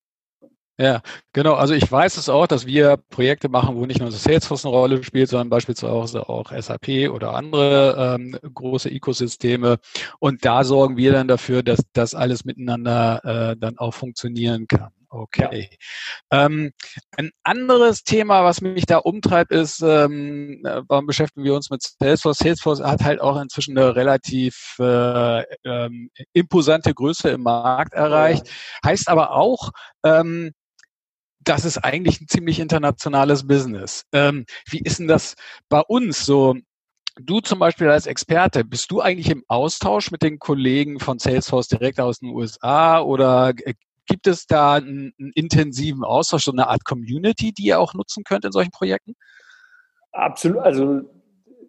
Ja, 0.80 1.02
genau. 1.34 1.54
Also 1.54 1.76
ich 1.76 1.90
weiß 1.90 2.18
es 2.18 2.30
auch, 2.30 2.48
dass 2.48 2.66
wir 2.66 2.98
Projekte 2.98 3.48
machen, 3.48 3.76
wo 3.76 3.86
nicht 3.86 4.00
nur 4.00 4.12
Salesforce 4.12 4.66
eine 4.66 4.74
Rolle 4.74 5.04
spielt, 5.04 5.30
sondern 5.30 5.50
beispielsweise 5.50 6.28
auch 6.28 6.52
SAP 6.52 7.12
oder 7.12 7.36
andere 7.36 8.16
ähm, 8.16 8.36
große 8.54 8.90
Ökosysteme. 8.90 9.78
Und 10.18 10.44
da 10.46 10.64
sorgen 10.64 10.98
wir 10.98 11.12
dann 11.12 11.28
dafür, 11.28 11.62
dass 11.62 11.80
das 11.94 12.16
alles 12.16 12.44
miteinander 12.44 13.52
äh, 13.52 13.56
dann 13.56 13.78
auch 13.78 13.94
funktionieren 13.94 14.68
kann. 14.68 14.92
Okay. 15.16 15.70
Ja. 16.32 16.46
Ähm, 16.46 16.72
ein 17.16 17.30
anderes 17.44 18.04
Thema, 18.04 18.44
was 18.44 18.62
mich 18.62 18.88
da 18.88 18.98
umtreibt, 18.98 19.52
ist, 19.52 19.80
ähm, 19.82 20.64
warum 20.88 21.06
beschäftigen 21.06 21.44
wir 21.46 21.54
uns 21.54 21.70
mit 21.70 21.84
Salesforce? 21.84 22.40
Salesforce 22.40 22.82
hat 22.82 23.04
halt 23.04 23.22
auch 23.22 23.40
inzwischen 23.40 23.78
eine 23.78 23.96
relativ 23.96 24.76
äh, 24.80 25.44
ähm, 25.66 26.10
imposante 26.34 26.96
Größe 26.96 27.30
im 27.30 27.44
Markt 27.44 27.94
erreicht. 27.94 28.50
Heißt 28.84 29.08
aber 29.08 29.34
auch, 29.34 29.70
ähm, 30.04 30.52
das 31.42 31.64
ist 31.64 31.78
eigentlich 31.78 32.20
ein 32.20 32.28
ziemlich 32.28 32.60
internationales 32.60 33.46
Business. 33.46 34.06
Ähm, 34.14 34.46
wie 34.68 34.80
ist 34.80 34.98
denn 34.98 35.08
das 35.08 35.36
bei 35.70 35.82
uns 35.82 36.26
so? 36.26 36.56
Du 37.22 37.42
zum 37.42 37.60
Beispiel 37.60 37.90
als 37.90 38.08
Experte, 38.08 38.64
bist 38.64 38.90
du 38.90 39.00
eigentlich 39.00 39.30
im 39.30 39.44
Austausch 39.48 40.10
mit 40.10 40.24
den 40.24 40.40
Kollegen 40.40 41.00
von 41.00 41.20
Salesforce 41.20 41.68
direkt 41.68 42.00
aus 42.00 42.18
den 42.18 42.30
USA 42.30 43.02
oder 43.02 43.54
gibt 44.08 44.28
es 44.28 44.46
da 44.46 44.76
einen, 44.76 45.14
einen 45.20 45.32
intensiven 45.34 46.04
Austausch, 46.04 46.44
so 46.44 46.52
eine 46.52 46.68
Art 46.68 46.86
Community, 46.86 47.54
die 47.54 47.68
ihr 47.68 47.80
auch 47.80 47.94
nutzen 47.94 48.24
könnt 48.24 48.46
in 48.46 48.52
solchen 48.52 48.72
Projekten? 48.72 49.16
Absolut. 50.12 50.60
Also 50.60 51.02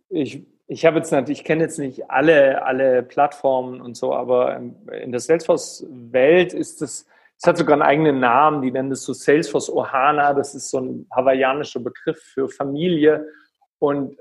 ich, 0.09 0.45
ich 0.67 0.85
habe 0.85 0.99
jetzt 0.99 1.13
natürlich, 1.13 1.41
ich 1.41 1.45
kenne 1.45 1.65
jetzt 1.65 1.79
nicht 1.79 2.11
alle, 2.11 2.65
alle 2.65 3.03
Plattformen 3.03 3.81
und 3.81 3.97
so, 3.97 4.15
aber 4.15 4.57
in 4.57 5.13
der 5.13 5.21
Salesforce-Welt 5.21 6.53
ist 6.53 6.83
es 6.83 7.07
es 7.45 7.47
hat 7.47 7.59
sogar 7.59 7.75
einen 7.75 7.83
eigenen 7.83 8.21
Namen, 8.21 8.63
die 8.63 8.71
nennen 8.71 8.93
es 8.93 9.03
so 9.03 9.13
Salesforce 9.13 9.69
Ohana, 9.71 10.35
das 10.35 10.55
ist 10.55 10.71
so 10.71 10.81
ein 10.81 11.07
hawaiianischer 11.11 11.81
Begriff 11.81 12.19
für 12.23 12.49
Familie. 12.49 13.27
Und 13.79 14.17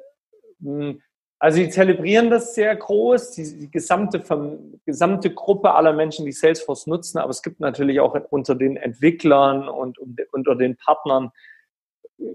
hm, 0.61 1.01
also 1.43 1.57
sie 1.57 1.69
zelebrieren 1.69 2.29
das 2.29 2.55
sehr 2.55 2.73
groß, 2.73 3.31
die, 3.31 3.57
die 3.57 3.69
gesamte, 3.69 4.23
gesamte 4.85 5.33
Gruppe 5.33 5.73
aller 5.73 5.91
Menschen, 5.91 6.25
die 6.25 6.31
Salesforce 6.31 6.87
nutzen, 6.87 7.17
aber 7.17 7.31
es 7.31 7.41
gibt 7.41 7.59
natürlich 7.59 7.99
auch 7.99 8.15
unter 8.29 8.55
den 8.55 8.77
Entwicklern 8.77 9.67
und 9.67 9.99
unter 10.31 10.55
den 10.55 10.77
Partnern 10.77 11.33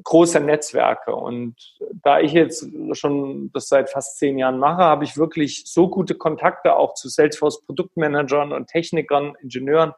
große 0.05 0.41
Netzwerke. 0.41 1.17
Und 1.17 1.57
da 2.03 2.21
ich 2.21 2.33
jetzt 2.33 2.69
schon 2.93 3.51
das 3.55 3.69
seit 3.69 3.89
fast 3.89 4.19
zehn 4.19 4.37
Jahren 4.37 4.59
mache, 4.59 4.83
habe 4.83 5.05
ich 5.05 5.17
wirklich 5.17 5.63
so 5.65 5.89
gute 5.89 6.15
Kontakte 6.15 6.77
auch 6.77 6.93
zu 6.93 7.09
Salesforce 7.09 7.65
Produktmanagern 7.65 8.53
und 8.53 8.67
Technikern, 8.67 9.39
Ingenieuren, 9.41 9.95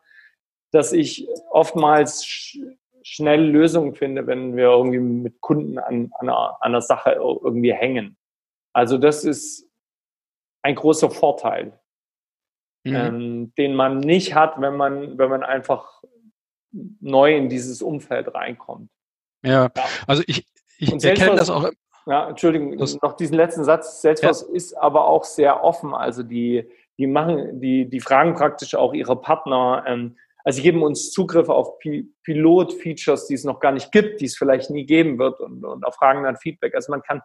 dass 0.70 0.92
ich 0.92 1.26
oftmals 1.50 2.24
sch 2.24 2.58
schnell 3.02 3.42
Lösungen 3.42 3.96
finde, 3.96 4.28
wenn 4.28 4.56
wir 4.56 4.66
irgendwie 4.66 5.00
mit 5.00 5.40
Kunden 5.40 5.78
an, 5.78 6.12
an, 6.20 6.28
einer, 6.28 6.36
an 6.36 6.56
einer 6.60 6.82
Sache 6.82 7.12
irgendwie 7.12 7.72
hängen. 7.72 8.16
Also 8.72 8.98
das 8.98 9.24
ist 9.24 9.68
ein 10.62 10.74
großer 10.74 11.10
Vorteil, 11.10 11.78
mhm. 12.84 12.94
ähm, 12.94 13.54
den 13.56 13.74
man 13.74 13.98
nicht 13.98 14.34
hat, 14.34 14.60
wenn 14.60 14.76
man, 14.76 15.18
wenn 15.18 15.30
man 15.30 15.42
einfach 15.42 16.02
neu 16.72 17.36
in 17.36 17.48
dieses 17.48 17.82
Umfeld 17.82 18.34
reinkommt. 18.34 18.90
Ja, 19.42 19.64
ja. 19.64 19.84
also 20.06 20.22
ich, 20.26 20.46
ich 20.78 21.04
erkenne 21.04 21.36
das 21.36 21.50
auch. 21.50 21.70
Ja, 22.06 22.28
Entschuldigung, 22.28 22.76
das, 22.78 23.00
noch 23.02 23.14
diesen 23.14 23.36
letzten 23.36 23.64
Satz. 23.64 24.02
Salesforce 24.02 24.46
ja. 24.48 24.54
ist 24.54 24.74
aber 24.74 25.06
auch 25.06 25.24
sehr 25.24 25.62
offen. 25.62 25.94
Also 25.94 26.22
die, 26.22 26.68
die 26.98 27.06
machen, 27.06 27.60
die, 27.60 27.88
die 27.88 28.00
fragen 28.00 28.34
praktisch 28.34 28.74
auch 28.74 28.94
ihre 28.94 29.20
Partner, 29.20 29.84
ähm, 29.86 30.16
also 30.44 30.56
sie 30.56 30.62
geben 30.62 30.82
uns 30.82 31.10
Zugriff 31.12 31.48
auf 31.48 31.78
Pilot-Features, 31.78 33.26
die 33.26 33.34
es 33.34 33.44
noch 33.44 33.60
gar 33.60 33.72
nicht 33.72 33.92
gibt, 33.92 34.20
die 34.20 34.24
es 34.24 34.36
vielleicht 34.36 34.70
nie 34.70 34.86
geben 34.86 35.18
wird 35.18 35.40
und, 35.40 35.64
und 35.64 35.84
fragen 35.94 36.22
dann 36.22 36.36
Feedback. 36.36 36.74
Also 36.74 36.90
man 36.90 37.02
kann, 37.02 37.20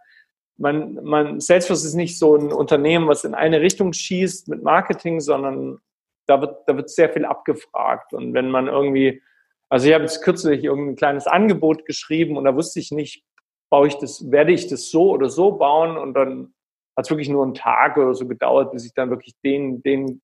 man, 0.57 0.95
man, 1.03 1.39
Salesforce 1.39 1.83
ist 1.83 1.95
nicht 1.95 2.17
so 2.17 2.35
ein 2.35 2.51
Unternehmen, 2.51 3.07
was 3.07 3.23
in 3.23 3.35
eine 3.35 3.61
Richtung 3.61 3.93
schießt 3.93 4.47
mit 4.47 4.63
Marketing, 4.63 5.19
sondern 5.19 5.79
da 6.27 6.41
wird, 6.41 6.67
da 6.67 6.75
wird 6.75 6.89
sehr 6.89 7.09
viel 7.09 7.25
abgefragt. 7.25 8.13
Und 8.13 8.33
wenn 8.33 8.49
man 8.49 8.67
irgendwie, 8.67 9.21
also 9.69 9.87
ich 9.87 9.93
habe 9.93 10.05
jetzt 10.05 10.23
kürzlich 10.23 10.63
irgendein 10.63 10.95
kleines 10.95 11.27
Angebot 11.27 11.85
geschrieben 11.85 12.37
und 12.37 12.45
da 12.45 12.55
wusste 12.55 12.79
ich 12.79 12.91
nicht, 12.91 13.23
baue 13.69 13.87
ich 13.87 13.95
das, 13.95 14.31
werde 14.31 14.53
ich 14.53 14.67
das 14.67 14.89
so 14.89 15.11
oder 15.11 15.29
so 15.29 15.51
bauen 15.51 15.97
und 15.97 16.13
dann 16.13 16.53
hat 16.97 17.05
es 17.05 17.09
wirklich 17.09 17.29
nur 17.29 17.43
einen 17.43 17.53
Tag 17.53 17.97
oder 17.97 18.15
so 18.15 18.27
gedauert, 18.27 18.71
bis 18.71 18.85
ich 18.85 18.93
dann 18.93 19.09
wirklich 19.09 19.35
den, 19.43 19.81
den 19.83 20.21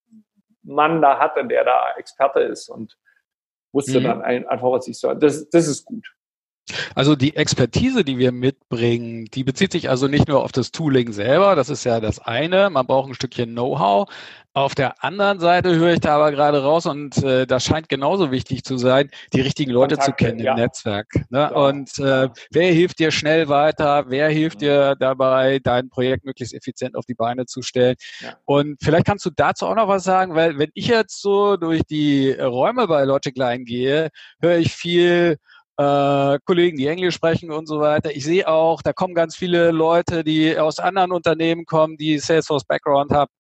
Mann 0.64 1.02
da 1.02 1.20
hatte, 1.20 1.46
der 1.46 1.66
da 1.66 1.94
Experte 1.98 2.40
ist 2.40 2.70
und 2.70 2.98
wusste 3.74 4.00
mhm. 4.00 4.04
dann 4.04 4.22
einfach, 4.22 4.72
was 4.72 4.88
ich 4.88 4.98
soll. 4.98 5.18
Das, 5.18 5.50
das 5.50 5.68
ist 5.68 5.86
gut. 5.86 6.08
Also 6.96 7.16
die 7.16 7.36
Expertise, 7.36 8.04
die 8.04 8.18
wir 8.18 8.32
mitbringen, 8.32 9.26
die 9.34 9.44
bezieht 9.44 9.72
sich 9.72 9.90
also 9.90 10.08
nicht 10.08 10.28
nur 10.28 10.44
auf 10.44 10.52
das 10.52 10.72
Tooling 10.72 11.12
selber, 11.12 11.56
das 11.56 11.70
ist 11.70 11.84
ja 11.84 12.00
das 12.00 12.20
eine, 12.20 12.70
man 12.70 12.88
braucht 12.88 13.10
ein 13.10 13.14
Stückchen 13.14 13.52
Know-how. 13.52 14.10
Auf 14.54 14.76
der 14.76 15.02
anderen 15.02 15.40
Seite 15.40 15.76
höre 15.76 15.94
ich 15.94 16.02
da 16.02 16.16
aber 16.16 16.32
gerade 16.32 16.62
raus 16.62 16.86
und 16.86 17.18
äh, 17.24 17.48
das 17.48 17.64
scheint 17.64 17.88
genauso 17.88 18.32
wichtig 18.32 18.66
zu 18.66 18.78
sein, 18.78 19.10
die 19.32 19.40
richtigen 19.40 19.72
Leute 19.72 19.96
Kontakte, 19.96 20.12
zu 20.12 20.26
kennen 20.26 20.40
im 20.40 20.46
ja. 20.46 20.56
Netzwerk. 20.56 21.08
Ne? 21.30 21.40
Ja. 21.40 21.48
Und 21.52 21.98
äh, 22.00 22.28
wer 22.52 22.74
hilft 22.74 23.00
dir 23.00 23.12
schnell 23.12 23.48
weiter? 23.48 24.06
Wer 24.10 24.28
hilft 24.28 24.60
dir 24.60 24.96
dabei, 25.00 25.60
dein 25.60 25.88
Projekt 25.90 26.26
möglichst 26.26 26.54
effizient 26.54 26.98
auf 26.98 27.06
die 27.06 27.14
Beine 27.14 27.46
zu 27.46 27.62
stellen? 27.62 27.96
Ja. 28.20 28.36
Und 28.44 28.78
vielleicht 28.84 29.06
kannst 29.06 29.26
du 29.26 29.30
dazu 29.34 29.68
auch 29.68 29.76
noch 29.76 29.88
was 29.88 30.04
sagen, 30.04 30.36
weil 30.36 30.58
wenn 30.58 30.72
ich 30.74 30.88
jetzt 30.88 31.22
so 31.22 31.56
durch 31.56 31.84
die 31.84 32.32
Räume 32.32 32.88
bei 32.88 33.06
Logic 33.06 33.38
Line 33.38 33.64
gehe, 33.64 34.10
höre 34.42 34.58
ich 34.58 34.74
viel 34.74 35.38
äh, 35.82 36.40
Kollegen, 36.46 36.78
die 36.78 36.88
Englisch 36.88 37.16
sprechen 37.16 37.52
und 37.52 37.68
so 37.68 37.80
weiter. 37.80 38.12
Ich 38.12 38.24
sehe 38.24 38.48
auch, 38.48 38.82
da 38.82 38.94
kommen 38.94 39.16
ganz 39.16 39.36
viele 39.36 39.72
Leute, 39.72 40.24
die 40.24 40.58
aus 40.58 40.80
anderen 40.80 41.12
Unternehmen 41.12 41.66
kommen, 41.66 41.98
die 41.98 42.20
Salesforce-Background 42.20 43.12
haben. 43.12 43.32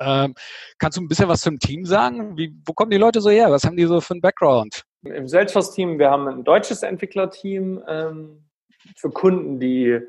Ähm, 0.00 0.34
kannst 0.78 0.96
du 0.96 1.02
ein 1.02 1.08
bisschen 1.08 1.28
was 1.28 1.42
zum 1.42 1.58
Team 1.58 1.84
sagen? 1.84 2.36
Wie, 2.36 2.54
wo 2.64 2.72
kommen 2.72 2.90
die 2.90 2.96
Leute 2.96 3.20
so 3.20 3.30
her? 3.30 3.50
Was 3.50 3.64
haben 3.64 3.76
die 3.76 3.84
so 3.84 4.00
für 4.00 4.14
einen 4.14 4.20
Background? 4.20 4.82
Im 5.02 5.28
Salesforce-Team, 5.28 5.98
wir 5.98 6.10
haben 6.10 6.26
ein 6.26 6.44
deutsches 6.44 6.82
Entwicklerteam 6.82 7.82
ähm, 7.86 8.48
für 8.96 9.10
Kunden, 9.10 9.60
die 9.60 10.00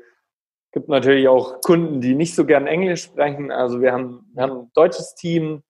gibt 0.72 0.88
natürlich 0.88 1.28
auch 1.28 1.60
Kunden, 1.60 2.00
die 2.00 2.14
nicht 2.14 2.34
so 2.34 2.46
gern 2.46 2.66
Englisch 2.66 3.02
sprechen. 3.02 3.50
Also 3.50 3.82
wir 3.82 3.92
haben, 3.92 4.30
wir 4.32 4.42
haben 4.42 4.52
ein 4.52 4.70
deutsches 4.74 5.14
Team, 5.14 5.62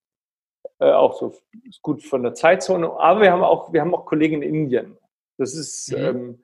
äh, 0.79 0.91
auch 0.91 1.19
so 1.19 1.35
gut 1.81 2.01
von 2.03 2.23
der 2.23 2.33
Zeitzone, 2.33 2.89
aber 2.89 3.21
wir 3.21 3.31
haben 3.31 3.43
auch, 3.43 3.73
wir 3.73 3.81
haben 3.81 3.93
auch 3.93 4.05
Kollegen 4.05 4.41
in 4.41 4.55
Indien. 4.55 4.97
Das 5.43 5.55
ist, 5.55 5.91
mhm. 5.91 5.97
ähm, 5.97 6.43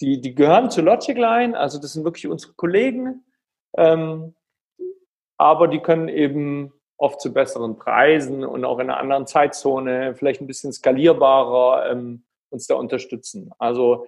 die, 0.00 0.20
die 0.20 0.34
gehören 0.34 0.70
zu 0.70 0.82
Logic 0.82 1.16
Line, 1.16 1.58
also 1.58 1.80
das 1.80 1.92
sind 1.94 2.04
wirklich 2.04 2.26
unsere 2.26 2.52
Kollegen, 2.54 3.24
ähm, 3.76 4.34
aber 5.36 5.68
die 5.68 5.80
können 5.80 6.08
eben 6.08 6.72
oft 6.96 7.20
zu 7.20 7.32
besseren 7.32 7.78
Preisen 7.78 8.44
und 8.44 8.64
auch 8.64 8.78
in 8.78 8.90
einer 8.90 8.98
anderen 8.98 9.26
Zeitzone, 9.26 10.14
vielleicht 10.14 10.40
ein 10.42 10.46
bisschen 10.46 10.72
skalierbarer 10.72 11.90
ähm, 11.90 12.24
uns 12.50 12.66
da 12.66 12.74
unterstützen. 12.74 13.50
Also 13.58 14.06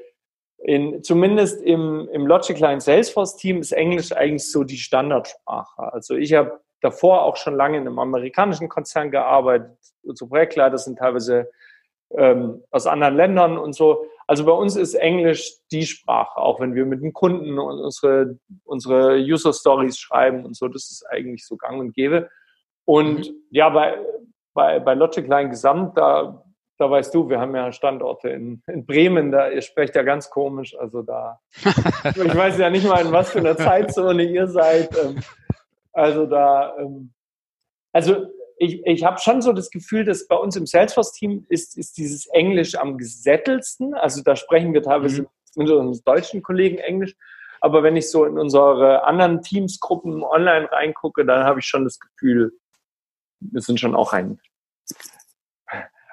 in, 0.59 1.03
zumindest 1.03 1.63
im, 1.63 2.09
im 2.13 2.27
Logic 2.27 2.59
Line 2.59 2.81
Salesforce 2.81 3.37
Team 3.37 3.61
ist 3.61 3.73
Englisch 3.73 4.13
eigentlich 4.13 4.51
so 4.51 4.63
die 4.63 4.77
Standardsprache. 4.77 5.93
Also 5.93 6.15
ich 6.15 6.35
habe 6.35 6.61
davor 6.83 7.23
auch 7.23 7.37
schon 7.37 7.57
lange 7.57 7.79
in 7.79 7.87
einem 7.87 7.99
amerikanischen 7.99 8.69
Konzern 8.69 9.11
gearbeitet. 9.11 9.77
Unsere 10.03 10.29
Projektleiter 10.29 10.79
sind 10.79 10.99
teilweise 10.99 11.51
ähm, 12.17 12.63
aus 12.71 12.87
anderen 12.87 13.17
Ländern 13.17 13.59
und 13.59 13.75
so. 13.75 14.05
Also 14.27 14.45
bei 14.45 14.53
uns 14.53 14.77
ist 14.77 14.95
Englisch 14.95 15.53
die 15.71 15.85
Sprache, 15.85 16.39
auch 16.39 16.61
wenn 16.61 16.75
wir 16.75 16.87
mit 16.87 17.03
den 17.03 17.13
Kunden 17.13 17.59
unsere, 17.59 18.39
unsere 18.65 19.17
User 19.17 19.53
Stories 19.53 19.99
schreiben 19.99 20.45
und 20.45 20.57
so. 20.57 20.69
Das 20.69 20.91
ist 20.91 21.05
eigentlich 21.11 21.47
so 21.47 21.57
gang 21.57 21.81
und 21.81 21.95
gäbe. 21.95 22.31
Und 22.85 23.31
mhm. 23.31 23.35
ja, 23.51 23.69
bei, 23.69 23.99
bei, 24.55 24.81
bei 24.81 24.95
Logic 24.95 25.27
Line 25.27 25.51
Gesamt, 25.51 25.97
da, 25.99 26.45
da 26.79 26.91
weißt 26.91 27.15
du, 27.15 27.29
wir 27.29 27.41
haben 27.41 27.55
ja 27.55 27.73
Standorte 27.73 28.31
in, 28.31 28.63
in 28.67 28.87
Bremen, 28.87 29.33
da 29.33 29.51
ihr 29.51 29.63
sprecht 29.63 29.95
ja 29.97 30.03
ganz 30.03 30.31
komisch. 30.31 30.77
Also 30.79 31.03
da, 31.03 31.41
ich 31.55 32.37
weiß 32.37 32.59
ja 32.59 32.71
nicht 32.71 32.87
mal, 32.87 33.05
in 33.05 33.13
was 33.13 33.31
für 33.31 33.39
einer 33.39 33.57
Zeitzone 33.57 34.25
ihr 34.25 34.47
seid. 34.47 34.97
Ähm, 34.97 35.21
also 35.93 36.27
da, 36.27 36.77
ähm, 36.79 37.13
also 37.93 38.27
ich, 38.63 38.87
ich 38.87 39.05
habe 39.05 39.19
schon 39.19 39.43
so 39.43 39.53
das 39.53 39.71
Gefühl, 39.71 40.05
dass 40.05 40.29
bei 40.29 40.37
uns 40.37 40.55
im 40.55 40.67
Salesforce-Team 40.67 41.47
ist, 41.49 41.77
ist 41.77 41.97
dieses 41.97 42.27
Englisch 42.27 42.77
am 42.77 42.97
gesättelsten. 42.97 43.93
Also 43.95 44.23
da 44.23 44.37
sprechen 44.37 44.73
wir 44.73 44.85
teilweise 44.85 45.23
mhm. 45.23 45.29
mit 45.57 45.69
unseren 45.69 46.05
deutschen 46.05 46.43
Kollegen 46.45 46.79
Englisch. 46.79 47.17
Aber 47.61 47.83
wenn 47.83 47.97
ich 47.97 48.09
so 48.09 48.25
in 48.25 48.39
unsere 48.39 49.03
anderen 49.03 49.43
Teamsgruppen 49.43 50.23
online 50.23 50.71
reingucke, 50.71 51.27
dann 51.27 51.45
habe 51.45 51.59
ich 51.59 51.67
schon 51.67 51.83
das 51.83 51.99
Gefühl, 51.99 52.53
wir 53.41 53.61
sind 53.61 53.81
schon 53.81 53.97
auch 53.97 54.13
ein, 54.13 54.41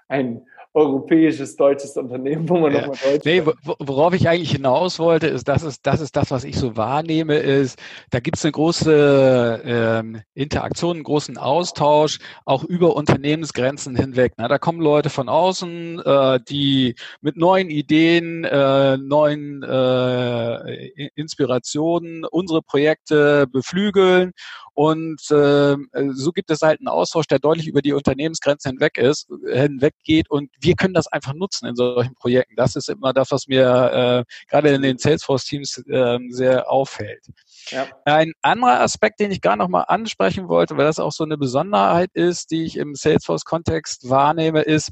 ein 0.08 0.48
europäisches, 0.74 1.56
deutsches 1.56 1.98
Unternehmen, 1.98 2.48
wo 2.48 2.60
man 2.60 2.74
ja. 2.74 2.82
nochmal 2.82 2.98
Deutsch 3.04 3.26
Nee, 3.26 3.44
worauf 3.64 4.14
ich 4.14 4.30
eigentlich 4.30 4.52
hinaus 4.52 5.00
wollte, 5.00 5.28
ist, 5.28 5.48
das 5.48 5.64
ist, 5.64 5.86
das 5.86 6.00
ist 6.00 6.16
das, 6.16 6.30
was 6.30 6.44
ich 6.44 6.58
so 6.58 6.78
wahrnehme, 6.78 7.38
ist, 7.38 7.80
da 8.12 8.20
gibt 8.20 8.38
es 8.38 8.46
eine 8.46 8.52
große 8.52 9.62
ähm, 9.66 10.22
Interaktion, 10.36 10.98
einen 10.98 11.04
großen 11.04 11.38
Austausch, 11.38 12.20
auch 12.46 12.64
über 12.64 12.96
Unternehmensgrenzen 12.96 13.96
hinweg. 13.96 14.34
Na, 14.38 14.48
da 14.48 14.60
kommen 14.60 14.80
Leute 14.80 15.10
von 15.10 15.28
außen, 15.28 16.02
äh, 16.06 16.40
die 16.48 16.96
mit 17.22 17.36
neuen 17.36 17.72
Ideen, 17.72 18.44
äh, 18.44 18.98
neuen 18.98 19.64
äh, 19.64 21.10
Inspirationen 21.16 22.26
unsere 22.26 22.62
Projekte 22.62 23.48
beflügeln 23.48 24.34
und 24.80 25.30
äh, 25.30 25.76
so 26.14 26.32
gibt 26.32 26.50
es 26.52 26.62
halt 26.62 26.80
einen 26.80 26.88
Austausch, 26.88 27.28
der 27.28 27.40
deutlich 27.40 27.68
über 27.68 27.82
die 27.82 27.92
Unternehmensgrenze 27.92 28.70
hinweg 28.70 28.98
ist, 28.98 29.28
hinweggeht. 29.46 30.30
Und 30.30 30.52
wir 30.60 30.76
können 30.76 30.94
das 30.94 31.08
einfach 31.08 31.34
nutzen 31.34 31.68
in 31.68 31.76
solchen 31.76 32.16
Projekten. 32.16 32.56
Das 32.56 32.76
ist 32.76 32.90
immer 32.90 33.14
das, 33.14 33.32
was 33.32 33.48
mir 33.48 34.26
äh, 34.26 34.48
gerade 34.50 34.70
in 34.70 34.82
den 34.82 34.98
Salesforce-Teams 34.98 35.84
äh, 35.88 36.20
sehr 36.30 36.70
auffällt. 36.70 37.26
Ja. 37.70 37.88
Ein 38.06 38.34
anderer 38.42 38.82
Aspekt, 38.82 39.20
den 39.20 39.32
ich 39.32 39.42
gerade 39.42 39.60
noch 39.60 39.70
mal 39.70 39.84
ansprechen 39.84 40.48
wollte, 40.48 40.78
weil 40.78 40.86
das 40.86 41.00
auch 41.00 41.12
so 41.12 41.24
eine 41.24 41.38
Besonderheit 41.38 42.10
ist, 42.14 42.52
die 42.52 42.64
ich 42.64 42.78
im 42.78 42.96
Salesforce-Kontext 42.96 44.10
wahrnehme, 44.10 44.62
ist, 44.62 44.92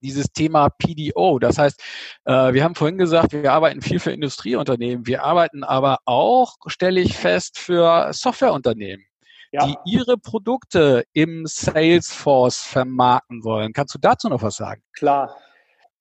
dieses 0.00 0.26
Thema 0.32 0.68
PDO. 0.70 1.38
Das 1.38 1.58
heißt, 1.58 1.82
äh, 2.24 2.52
wir 2.52 2.64
haben 2.64 2.74
vorhin 2.74 2.98
gesagt, 2.98 3.32
wir 3.32 3.52
arbeiten 3.52 3.82
viel 3.82 3.98
für 3.98 4.12
Industrieunternehmen. 4.12 5.06
Wir 5.06 5.24
arbeiten 5.24 5.64
aber 5.64 5.98
auch, 6.04 6.54
stelle 6.66 7.00
ich 7.00 7.16
fest, 7.16 7.58
für 7.58 8.12
Softwareunternehmen. 8.12 9.04
Ja. 9.50 9.66
die 9.66 9.76
ihre 9.86 10.18
Produkte 10.18 11.04
im 11.12 11.46
Salesforce 11.46 12.62
vermarkten 12.62 13.44
wollen. 13.44 13.72
Kannst 13.72 13.94
du 13.94 13.98
dazu 13.98 14.28
noch 14.28 14.42
was 14.42 14.56
sagen? 14.56 14.82
Klar. 14.94 15.36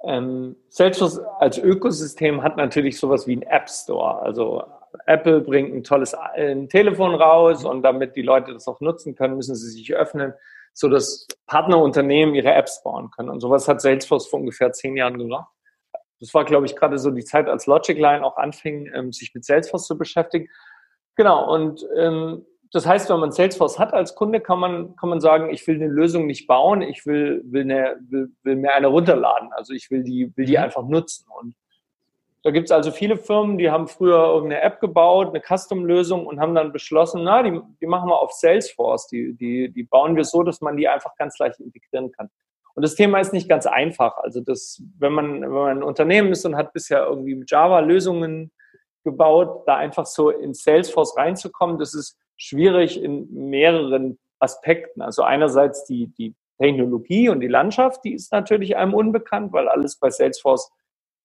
Ähm, 0.04 0.56
Salesforce 0.70 1.20
als 1.40 1.58
Ökosystem 1.58 2.44
hat 2.44 2.58
natürlich 2.58 3.00
sowas 3.00 3.26
wie 3.26 3.34
einen 3.34 3.44
App 3.44 3.70
Store. 3.70 4.22
Also 4.22 4.64
Apple 5.06 5.42
bringt 5.42 5.74
ein 5.74 5.84
tolles 5.84 6.14
ein 6.14 6.70
Telefon 6.70 7.16
raus 7.16 7.66
und 7.66 7.84
damit 7.84 8.16
die 8.16 8.22
Leute 8.22 8.54
das 8.54 8.68
auch 8.68 8.80
nutzen 8.82 9.16
können, 9.16 9.38
müssen 9.38 9.56
sie 9.56 9.70
sich 9.70 9.96
öffnen 9.96 10.34
so 10.78 10.90
dass 10.90 11.26
Partnerunternehmen 11.48 12.36
ihre 12.36 12.54
Apps 12.54 12.84
bauen 12.84 13.10
können. 13.10 13.30
Und 13.30 13.40
sowas 13.40 13.68
hat 13.68 13.82
Salesforce 13.82 14.28
vor 14.28 14.40
ungefähr 14.40 14.72
zehn 14.74 14.96
Jahren 14.96 15.18
gemacht. 15.18 15.52
Das 16.20 16.32
war, 16.36 16.46
glaube 16.46 16.68
ich, 16.68 16.76
gerade 16.76 17.00
so 17.00 17.10
die 17.10 17.24
Zeit, 17.24 17.48
als 17.48 17.66
Logicline 17.66 18.24
auch 18.24 18.38
anfing, 18.38 18.92
ähm, 18.94 19.12
sich 19.12 19.34
mit 19.34 19.44
Salesforce 19.44 19.88
zu 19.88 19.98
beschäftigen. 19.98 20.50
Genau, 21.16 21.52
und 21.52 21.84
ähm, 21.98 22.46
das 22.72 22.86
heißt, 22.86 23.10
wenn 23.10 23.20
man 23.20 23.32
Salesforce 23.32 23.80
hat 23.80 23.94
als 23.94 24.16
Kunde, 24.16 24.42
kann 24.42 24.60
man, 24.60 24.96
kann 24.96 25.10
man 25.10 25.22
sagen, 25.22 25.50
ich 25.50 25.66
will 25.68 25.76
eine 25.76 25.88
Lösung 25.88 26.26
nicht 26.28 26.48
bauen, 26.48 26.82
ich 26.82 27.06
will, 27.06 27.42
will, 27.46 27.62
eine, 27.62 27.98
will, 28.10 28.32
will 28.44 28.56
mir 28.56 28.74
eine 28.74 28.88
runterladen. 28.88 29.52
Also 29.54 29.74
ich 29.74 29.90
will 29.90 30.04
die, 30.04 30.32
will 30.36 30.46
die 30.46 30.58
mhm. 30.58 30.64
einfach 30.64 30.84
nutzen. 30.84 31.26
Und 31.40 31.56
da 32.44 32.52
gibt 32.52 32.66
es 32.66 32.72
also 32.72 32.92
viele 32.92 33.18
Firmen, 33.18 33.58
die 33.58 33.72
haben 33.72 33.88
früher 33.88 34.28
irgendeine 34.28 34.62
App 34.62 34.80
gebaut, 34.80 35.30
eine 35.30 35.42
Custom-Lösung 35.42 36.26
und 36.26 36.40
haben 36.40 36.56
dann 36.56 36.72
beschlossen, 36.72 37.24
na, 37.24 37.44
die, 37.44 37.60
die 37.82 37.88
machen 37.88 38.10
wir 38.10 38.20
auf 38.20 38.32
Salesforce. 38.32 39.08
Die, 39.08 39.34
die, 39.34 39.70
die 39.70 39.84
bauen 39.84 40.16
wir 40.16 40.24
so, 40.24 40.44
dass 40.44 40.62
man 40.62 40.78
die 40.78 40.88
einfach 40.88 41.16
ganz 41.16 41.38
leicht 41.40 41.60
integrieren 41.60 42.12
kann. 42.12 42.30
Und 42.76 42.84
das 42.84 42.96
Thema 42.96 43.20
ist 43.20 43.34
nicht 43.34 43.50
ganz 43.50 43.66
einfach. 43.66 44.18
Also 44.18 44.40
das, 44.40 44.82
wenn 45.00 45.12
man, 45.12 45.42
wenn 45.42 45.50
man 45.50 45.78
ein 45.78 45.84
Unternehmen 45.84 46.32
ist 46.32 46.46
und 46.46 46.56
hat 46.56 46.74
bisher 46.74 47.06
irgendwie 47.06 47.34
mit 47.36 47.50
Java 47.50 47.80
Lösungen 47.80 48.52
gebaut, 49.04 49.64
da 49.66 49.78
einfach 49.78 50.06
so 50.06 50.30
in 50.30 50.54
Salesforce 50.54 51.18
reinzukommen, 51.18 51.80
das 51.80 51.96
ist 51.96 52.18
schwierig 52.38 53.02
in 53.02 53.50
mehreren 53.50 54.20
Aspekten. 54.40 55.02
Also 55.02 55.24
einerseits 55.24 55.86
die, 55.86 56.08
die 56.18 56.36
Technologie 56.60 57.30
und 57.30 57.40
die 57.40 57.48
Landschaft, 57.48 58.04
die 58.04 58.14
ist 58.14 58.32
natürlich 58.32 58.78
einem 58.78 58.94
unbekannt, 58.94 59.54
weil 59.54 59.68
alles 59.68 59.98
bei 59.98 60.10
Salesforce 60.10 60.72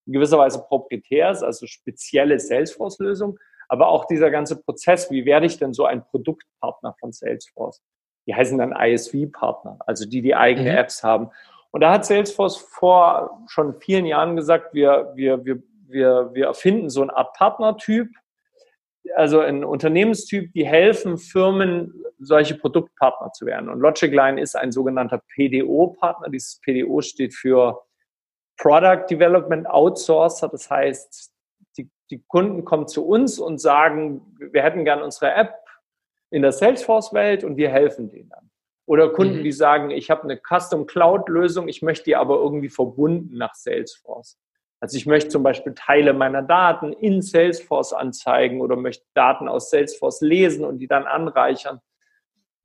in 0.06 0.14
gewisser 0.14 0.38
Weise 0.38 0.64
proprietär 0.66 1.30
ist, 1.30 1.42
also 1.42 1.66
spezielle 1.66 2.38
Salesforce-Lösung, 2.38 3.38
aber 3.68 3.88
auch 3.88 4.04
dieser 4.06 4.30
ganze 4.30 4.60
Prozess, 4.60 5.10
wie 5.10 5.24
werde 5.24 5.46
ich 5.46 5.58
denn 5.58 5.72
so 5.72 5.86
ein 5.86 6.04
Produktpartner 6.04 6.94
von 6.98 7.12
Salesforce? 7.12 7.80
Die 8.26 8.34
heißen 8.34 8.58
dann 8.58 8.72
ISV-Partner, 8.72 9.78
also 9.86 10.06
die, 10.06 10.22
die 10.22 10.34
eigene 10.34 10.72
mhm. 10.72 10.76
Apps 10.76 11.02
haben. 11.02 11.30
Und 11.70 11.80
da 11.80 11.92
hat 11.92 12.04
Salesforce 12.04 12.58
vor 12.58 13.42
schon 13.46 13.80
vielen 13.80 14.04
Jahren 14.04 14.36
gesagt, 14.36 14.74
wir, 14.74 15.12
wir, 15.14 15.44
wir, 15.44 15.62
wir, 15.86 16.30
wir 16.34 16.46
erfinden 16.46 16.90
so 16.90 17.02
eine 17.02 17.16
Art 17.16 17.32
Partnertyp, 17.34 18.08
also 19.14 19.40
ein 19.40 19.64
Unternehmenstyp, 19.64 20.52
die 20.52 20.66
helfen 20.66 21.18
Firmen, 21.18 22.04
solche 22.18 22.54
Produktpartner 22.54 23.32
zu 23.32 23.46
werden. 23.46 23.68
Und 23.68 23.80
Logicline 23.80 24.40
ist 24.40 24.54
ein 24.54 24.72
sogenannter 24.72 25.22
PDO-Partner. 25.34 26.28
Dieses 26.28 26.60
PDO 26.60 27.00
steht 27.00 27.34
für 27.34 27.82
Product 28.56 29.06
Development 29.10 29.66
Outsourcer. 29.68 30.48
Das 30.48 30.70
heißt, 30.70 31.32
die, 31.76 31.90
die 32.10 32.22
Kunden 32.28 32.64
kommen 32.64 32.86
zu 32.86 33.06
uns 33.06 33.38
und 33.38 33.58
sagen, 33.58 34.36
wir 34.38 34.62
hätten 34.62 34.84
gern 34.84 35.02
unsere 35.02 35.32
App 35.34 35.54
in 36.30 36.42
der 36.42 36.52
Salesforce-Welt 36.52 37.44
und 37.44 37.56
wir 37.56 37.70
helfen 37.70 38.08
denen 38.08 38.28
dann. 38.30 38.50
Oder 38.86 39.10
Kunden, 39.10 39.38
mhm. 39.38 39.44
die 39.44 39.52
sagen, 39.52 39.90
ich 39.90 40.10
habe 40.10 40.24
eine 40.24 40.40
Custom 40.40 40.86
Cloud-Lösung, 40.86 41.68
ich 41.68 41.82
möchte 41.82 42.04
die 42.04 42.16
aber 42.16 42.36
irgendwie 42.36 42.68
verbunden 42.68 43.36
nach 43.36 43.54
Salesforce. 43.54 44.38
Also 44.82 44.96
ich 44.96 45.06
möchte 45.06 45.28
zum 45.28 45.44
Beispiel 45.44 45.74
Teile 45.74 46.12
meiner 46.12 46.42
Daten 46.42 46.92
in 46.92 47.22
Salesforce 47.22 47.92
anzeigen 47.92 48.60
oder 48.60 48.74
möchte 48.74 49.04
Daten 49.14 49.46
aus 49.46 49.70
Salesforce 49.70 50.22
lesen 50.22 50.64
und 50.64 50.78
die 50.78 50.88
dann 50.88 51.04
anreichern. 51.04 51.80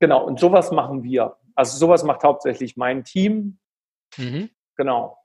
Genau, 0.00 0.24
und 0.24 0.40
sowas 0.40 0.72
machen 0.72 1.04
wir. 1.04 1.36
Also 1.54 1.78
sowas 1.78 2.02
macht 2.02 2.24
hauptsächlich 2.24 2.76
mein 2.76 3.04
Team. 3.04 3.60
Mhm. 4.16 4.50
Genau. 4.74 5.16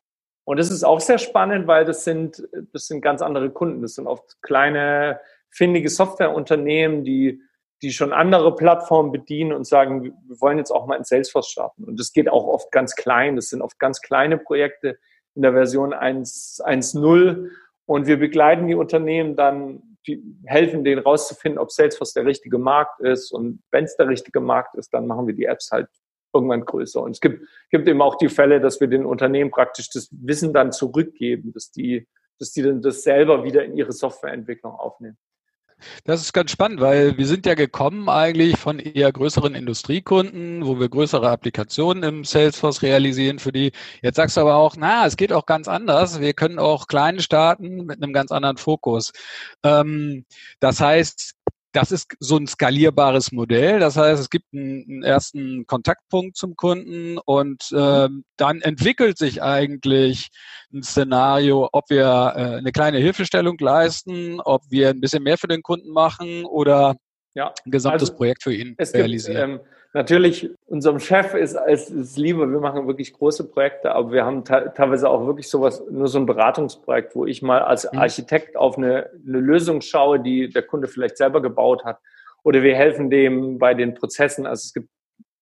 Und 0.43 0.60
das 0.60 0.69
ist 0.69 0.84
auch 0.84 0.99
sehr 0.99 1.17
spannend, 1.17 1.65
weil 1.65 1.84
das 1.84 2.03
sind, 2.03 2.47
das 2.73 2.86
sind 2.86 3.01
ganz 3.01 3.23
andere 3.23 3.49
Kunden. 3.49 3.82
Das 3.82 3.95
sind 3.95 4.06
oft 4.06 4.39
kleine, 4.43 5.19
findige 5.49 5.89
Softwareunternehmen, 5.89 7.03
die, 7.03 7.41
die 7.82 7.91
schon 7.91 8.13
andere 8.13 8.56
Plattformen 8.56 9.12
bedienen 9.12 9.53
und 9.53 9.65
sagen, 9.65 10.03
wir 10.03 10.41
wollen 10.41 10.60
jetzt 10.60 10.69
auch 10.69 10.86
mal 10.86 10.97
in 10.97 11.06
Salesforce 11.06 11.49
starten. 11.49 11.86
Und 11.86 11.99
das 11.99 12.13
geht 12.13 12.29
auch 12.29 12.45
oft 12.45 12.71
ganz 12.71 12.95
klein. 12.95 13.36
Das 13.36 13.49
sind 13.49 13.63
oft 13.63 13.79
ganz 13.79 13.99
kleine 13.99 14.38
Projekte 14.38 14.99
in 15.36 15.41
der 15.41 15.54
Version 15.54 15.93
1.0. 15.93 17.50
Und 17.86 18.08
wir 18.08 18.17
begleiten 18.17 18.67
die 18.67 18.76
Unternehmen 18.76 19.36
dann, 19.36 19.98
die 20.08 20.22
helfen 20.46 20.84
denen 20.84 21.02
rauszufinden, 21.02 21.60
ob 21.60 21.72
Salesforce 21.72 22.13
der 22.13 22.26
richtige 22.26 22.58
Markt 22.58 23.00
ist. 23.02 23.32
Und 23.32 23.62
wenn 23.72 23.86
es 23.86 23.96
der 23.96 24.08
richtige 24.08 24.39
Markt 24.39 24.76
ist, 24.76 24.93
dann 24.93 25.08
machen 25.08 25.28
wir 25.28 25.34
die 25.34 25.46
Apps 25.46 25.72
halt 25.72 25.88
irgendwann 26.34 26.65
größer. 26.65 27.02
Und 27.02 27.12
es 27.12 27.22
gibt, 27.22 27.48
gibt 27.69 27.88
eben 27.88 28.02
auch 28.02 28.15
die 28.15 28.30
Fälle, 28.30 28.60
dass 28.60 28.82
wir 28.82 28.88
den 28.88 29.06
Unternehmen 29.06 29.52
praktisch 29.52 29.89
das 29.89 30.10
Wissen 30.12 30.54
dann 30.54 30.72
zurückgeben, 30.72 31.52
dass 31.54 31.72
die, 31.72 32.08
dass 32.39 32.52
die 32.52 32.63
dann 32.63 32.82
das 32.82 33.04
selber 33.04 33.43
wieder 33.43 33.63
in 33.63 33.78
ihre 33.78 33.91
Softwareentwicklung 33.91 34.74
aufnehmen. 34.74 35.17
Das 36.04 36.22
ist 36.22 36.34
ganz 36.34 36.52
spannend, 36.52 36.82
weil 36.82 37.17
wir 37.17 37.28
sind 37.28 37.46
ja 37.46 37.56
gekommen 37.56 38.10
eigentlich 38.10 38.58
von 38.58 38.80
eher 38.80 39.12
größeren 39.12 39.56
Industriekunden, 39.56 40.65
wo 40.65 40.80
wir 40.80 40.89
größere 40.89 41.30
Applikationen 41.30 42.04
im 42.04 42.24
Salesforce 42.26 42.82
realisieren 42.82 43.39
für 43.39 43.52
die. 43.52 43.72
Jetzt 44.02 44.17
sagst 44.17 44.38
du 44.38 44.41
aber 44.41 44.56
auch, 44.56 44.76
na, 44.78 45.06
es 45.06 45.17
geht 45.17 45.34
auch 45.34 45.46
ganz 45.46 45.67
anders. 45.67 46.19
Wir 46.19 46.34
können 46.34 46.60
auch 46.60 46.88
klein 46.88 47.19
starten 47.19 47.86
mit 47.86 48.02
einem 48.02 48.13
ganz 48.13 48.32
anderen 48.32 48.58
Fokus. 48.58 49.12
Ähm, 49.63 50.26
das 50.60 50.80
heißt, 50.80 51.36
das 51.73 51.91
ist 51.91 52.15
so 52.19 52.38
ein 52.38 52.47
skalierbares 52.47 53.31
Modell. 53.31 53.79
Das 53.79 53.97
heißt, 53.97 54.21
es 54.21 54.29
gibt 54.29 54.45
einen, 54.53 54.86
einen 54.88 55.03
ersten 55.03 55.65
Kontaktpunkt 55.65 56.38
zum 56.38 56.55
Kunden 56.55 57.17
und 57.17 57.71
äh, 57.71 58.07
dann 58.38 58.62
entwickelt 58.62 59.17
sich 59.17 59.41
eigentlich 59.41 60.29
ein 60.71 60.83
Szenario, 60.83 61.67
ob 61.71 61.89
wir 61.89 62.33
äh, 62.36 62.57
eine 62.57 62.71
kleine 62.71 62.99
Hilfestellung 62.99 63.57
leisten, 63.59 64.39
ob 64.39 64.62
wir 64.69 64.89
ein 64.91 65.01
bisschen 65.01 65.23
mehr 65.23 65.38
für 65.38 65.47
den 65.47 65.63
Kunden 65.63 65.91
machen 65.91 66.45
oder 66.45 66.95
ja, 67.34 67.54
ein 67.65 67.72
gesamtes 67.72 68.10
also 68.10 68.17
Projekt 68.17 68.43
für 68.43 68.54
ihn 68.54 68.76
realisieren. 68.80 69.52
Gibt, 69.52 69.62
ähm, 69.62 69.67
natürlich, 69.93 70.50
unserem 70.67 71.00
Chef 71.00 71.34
ist 71.34 71.56
es 71.56 72.17
lieber, 72.17 72.50
wir 72.52 72.60
machen 72.60 72.88
wirklich 72.88 73.13
große 73.13 73.50
Projekte, 73.50 73.93
aber 73.93 74.12
wir 74.12 74.26
haben 74.26 74.46
teilweise 74.46 75.10
auch 75.10 75.26
wirklich 75.26 75.50
sowas, 75.50 75.84
nur 75.89 76.08
so 76.08 76.19
ein 76.19 76.26
Beratungsprojekt, 76.26 77.15
wo 77.15 77.26
ich 77.26 77.41
mal 77.41 77.62
als 77.62 77.91
mhm. 77.91 78.00
Architekt 78.00 78.56
auf 78.56 78.78
eine, 78.78 79.10
eine 79.28 79.39
Lösung 79.39 79.82
schaue, 79.82 80.19
die 80.19 80.50
der 80.50 80.63
Kunde 80.63 80.88
vielleicht 80.88 81.17
selber 81.17 81.41
gebaut 81.41 81.84
hat. 81.86 82.00
Oder 82.43 82.62
wir 82.62 82.76
helfen 82.76 83.10
dem 83.10 83.58
bei 83.58 83.74
den 83.74 83.93
Prozessen. 83.93 84.46
Also 84.46 84.65
es 84.65 84.74
gibt 84.74 84.89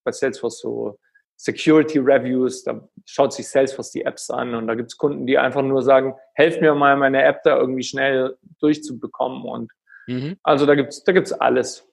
bei 0.03 0.11
Salesforce 0.11 0.59
so 0.59 0.99
Security 1.35 1.97
Reviews, 1.97 2.63
da 2.63 2.87
schaut 3.05 3.33
sich 3.33 3.47
Salesforce 3.47 3.91
die 3.91 4.05
Apps 4.05 4.29
an 4.29 4.53
und 4.53 4.67
da 4.67 4.75
gibt 4.75 4.91
es 4.91 4.97
Kunden, 4.97 5.25
die 5.25 5.39
einfach 5.39 5.63
nur 5.63 5.81
sagen, 5.81 6.13
helf 6.35 6.61
mir 6.61 6.75
mal, 6.75 6.95
meine 6.95 7.23
App 7.23 7.41
da 7.43 7.57
irgendwie 7.57 7.81
schnell 7.81 8.37
durchzubekommen. 8.59 9.43
Und 9.45 9.71
mhm. 10.07 10.37
also 10.43 10.65
da 10.65 10.75
gibt's 10.75 11.03
da 11.03 11.11
gibt's 11.11 11.33
alles. 11.33 11.87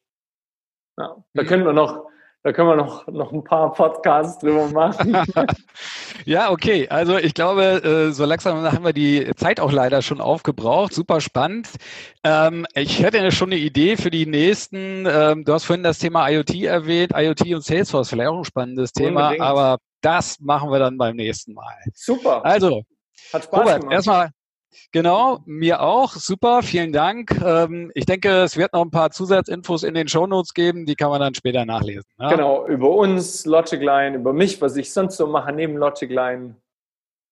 Ja, 0.97 1.17
da 1.35 1.43
mhm. 1.43 1.47
können 1.47 1.65
wir 1.65 1.73
noch 1.73 2.09
da 2.45 2.53
können 2.53 2.69
wir 2.69 2.77
noch, 2.77 3.07
noch 3.09 3.33
ein 3.33 3.43
paar 3.43 3.73
Podcasts 3.73 4.39
drüber 4.39 4.69
machen. 4.69 5.15
ja, 6.25 6.51
okay. 6.51 6.89
Also 6.89 7.19
ich 7.19 7.35
glaube, 7.35 7.83
äh, 7.83 8.13
so 8.13 8.25
langsam 8.25 8.63
haben 8.63 8.85
wir 8.85 8.93
die 8.93 9.33
Zeit 9.37 9.59
auch 9.59 9.73
leider 9.73 10.03
schon 10.03 10.21
aufgebraucht. 10.21 10.95
Super 10.95 11.21
spannend. 11.21 11.69
Ähm, 12.23 12.65
ich 12.75 13.03
hätte 13.03 13.19
ja 13.19 13.33
schon 13.33 13.51
eine 13.51 13.61
Idee 13.61 13.97
für 13.97 14.11
die 14.11 14.25
nächsten. 14.25 15.05
Ähm, 15.07 15.45
du 15.45 15.53
hast 15.53 15.65
vorhin 15.65 15.83
das 15.83 15.99
Thema 15.99 16.29
IoT 16.29 16.55
erwähnt. 16.63 17.13
IoT 17.15 17.55
und 17.55 17.65
Salesforce, 17.65 18.09
vielleicht 18.09 18.31
auch 18.31 18.39
ein 18.39 18.45
spannendes 18.45 18.93
Thema. 18.93 19.25
Unbedingt. 19.25 19.43
Aber 19.45 19.79
das 20.01 20.39
machen 20.39 20.71
wir 20.71 20.79
dann 20.79 20.97
beim 20.97 21.17
nächsten 21.17 21.55
Mal. 21.55 21.75
Super. 21.93 22.45
Also, 22.45 22.83
Hat 23.33 23.45
Spaß 23.45 23.61
Robert, 23.61 23.81
gemacht. 23.81 23.95
erstmal 23.95 24.31
Genau, 24.93 25.41
mir 25.45 25.81
auch. 25.81 26.13
Super, 26.15 26.63
vielen 26.63 26.93
Dank. 26.93 27.41
Ähm, 27.45 27.91
ich 27.95 28.07
denke, 28.07 28.43
es 28.43 28.57
wird 28.57 28.73
noch 28.73 28.83
ein 28.83 28.91
paar 28.91 29.11
Zusatzinfos 29.11 29.83
in 29.83 29.95
den 29.95 30.09
Shownotes 30.09 30.55
geben, 30.55 30.87
die 30.87 30.95
kann 30.95 31.11
man 31.11 31.21
dann 31.21 31.35
später 31.35 31.65
nachlesen. 31.65 32.05
Ja? 32.19 32.31
Genau, 32.31 32.67
über 32.67 32.91
uns, 32.91 33.47
Logicline, 33.47 34.17
über 34.17 34.33
mich, 34.33 34.61
was 34.61 34.77
ich 34.77 34.93
sonst 34.93 35.17
so 35.17 35.27
mache 35.27 35.53
neben 35.53 35.77
Logicline. 35.77 36.55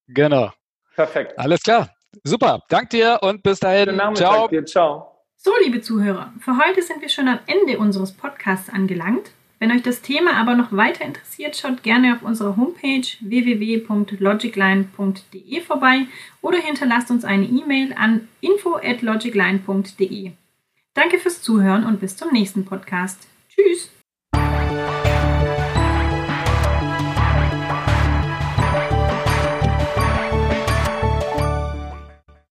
Genau. 0.09 0.51
Perfekt. 0.95 1.39
Alles 1.39 1.63
klar. 1.63 1.91
Super. 2.25 2.63
Dank 2.69 2.91
dir 2.91 3.19
und 3.23 3.43
bis 3.43 3.61
dahin. 3.61 4.01
Ciao. 4.15 4.49
Dir. 4.49 4.65
Ciao. 4.65 5.13
So, 5.37 5.53
liebe 5.63 5.81
Zuhörer, 5.81 6.33
für 6.41 6.57
heute 6.59 6.83
sind 6.83 7.03
wir 7.03 7.09
schon 7.09 7.29
am 7.29 7.39
Ende 7.47 7.79
unseres 7.79 8.13
Podcasts 8.13 8.71
angelangt. 8.71 9.31
Wenn 9.59 9.73
euch 9.73 9.83
das 9.83 10.03
Thema 10.03 10.35
aber 10.35 10.55
noch 10.55 10.71
weiter 10.73 11.05
interessiert, 11.05 11.57
schaut 11.57 11.83
gerne 11.83 12.15
auf 12.15 12.23
unserer 12.23 12.57
Homepage 12.57 13.03
www.logicline.de 13.21 15.61
vorbei 15.63 16.07
oder 16.43 16.59
hinterlasst 16.59 17.11
uns 17.11 17.25
eine 17.25 17.47
E-Mail 17.47 17.95
an 17.95 18.29
info@logicline.de. 18.43 20.33
Danke 20.93 21.19
fürs 21.19 21.41
Zuhören 21.43 21.85
und 21.85 21.99
bis 22.01 22.17
zum 22.17 22.33
nächsten 22.33 22.65
Podcast. 22.65 23.27
Tschüss! 23.49 23.91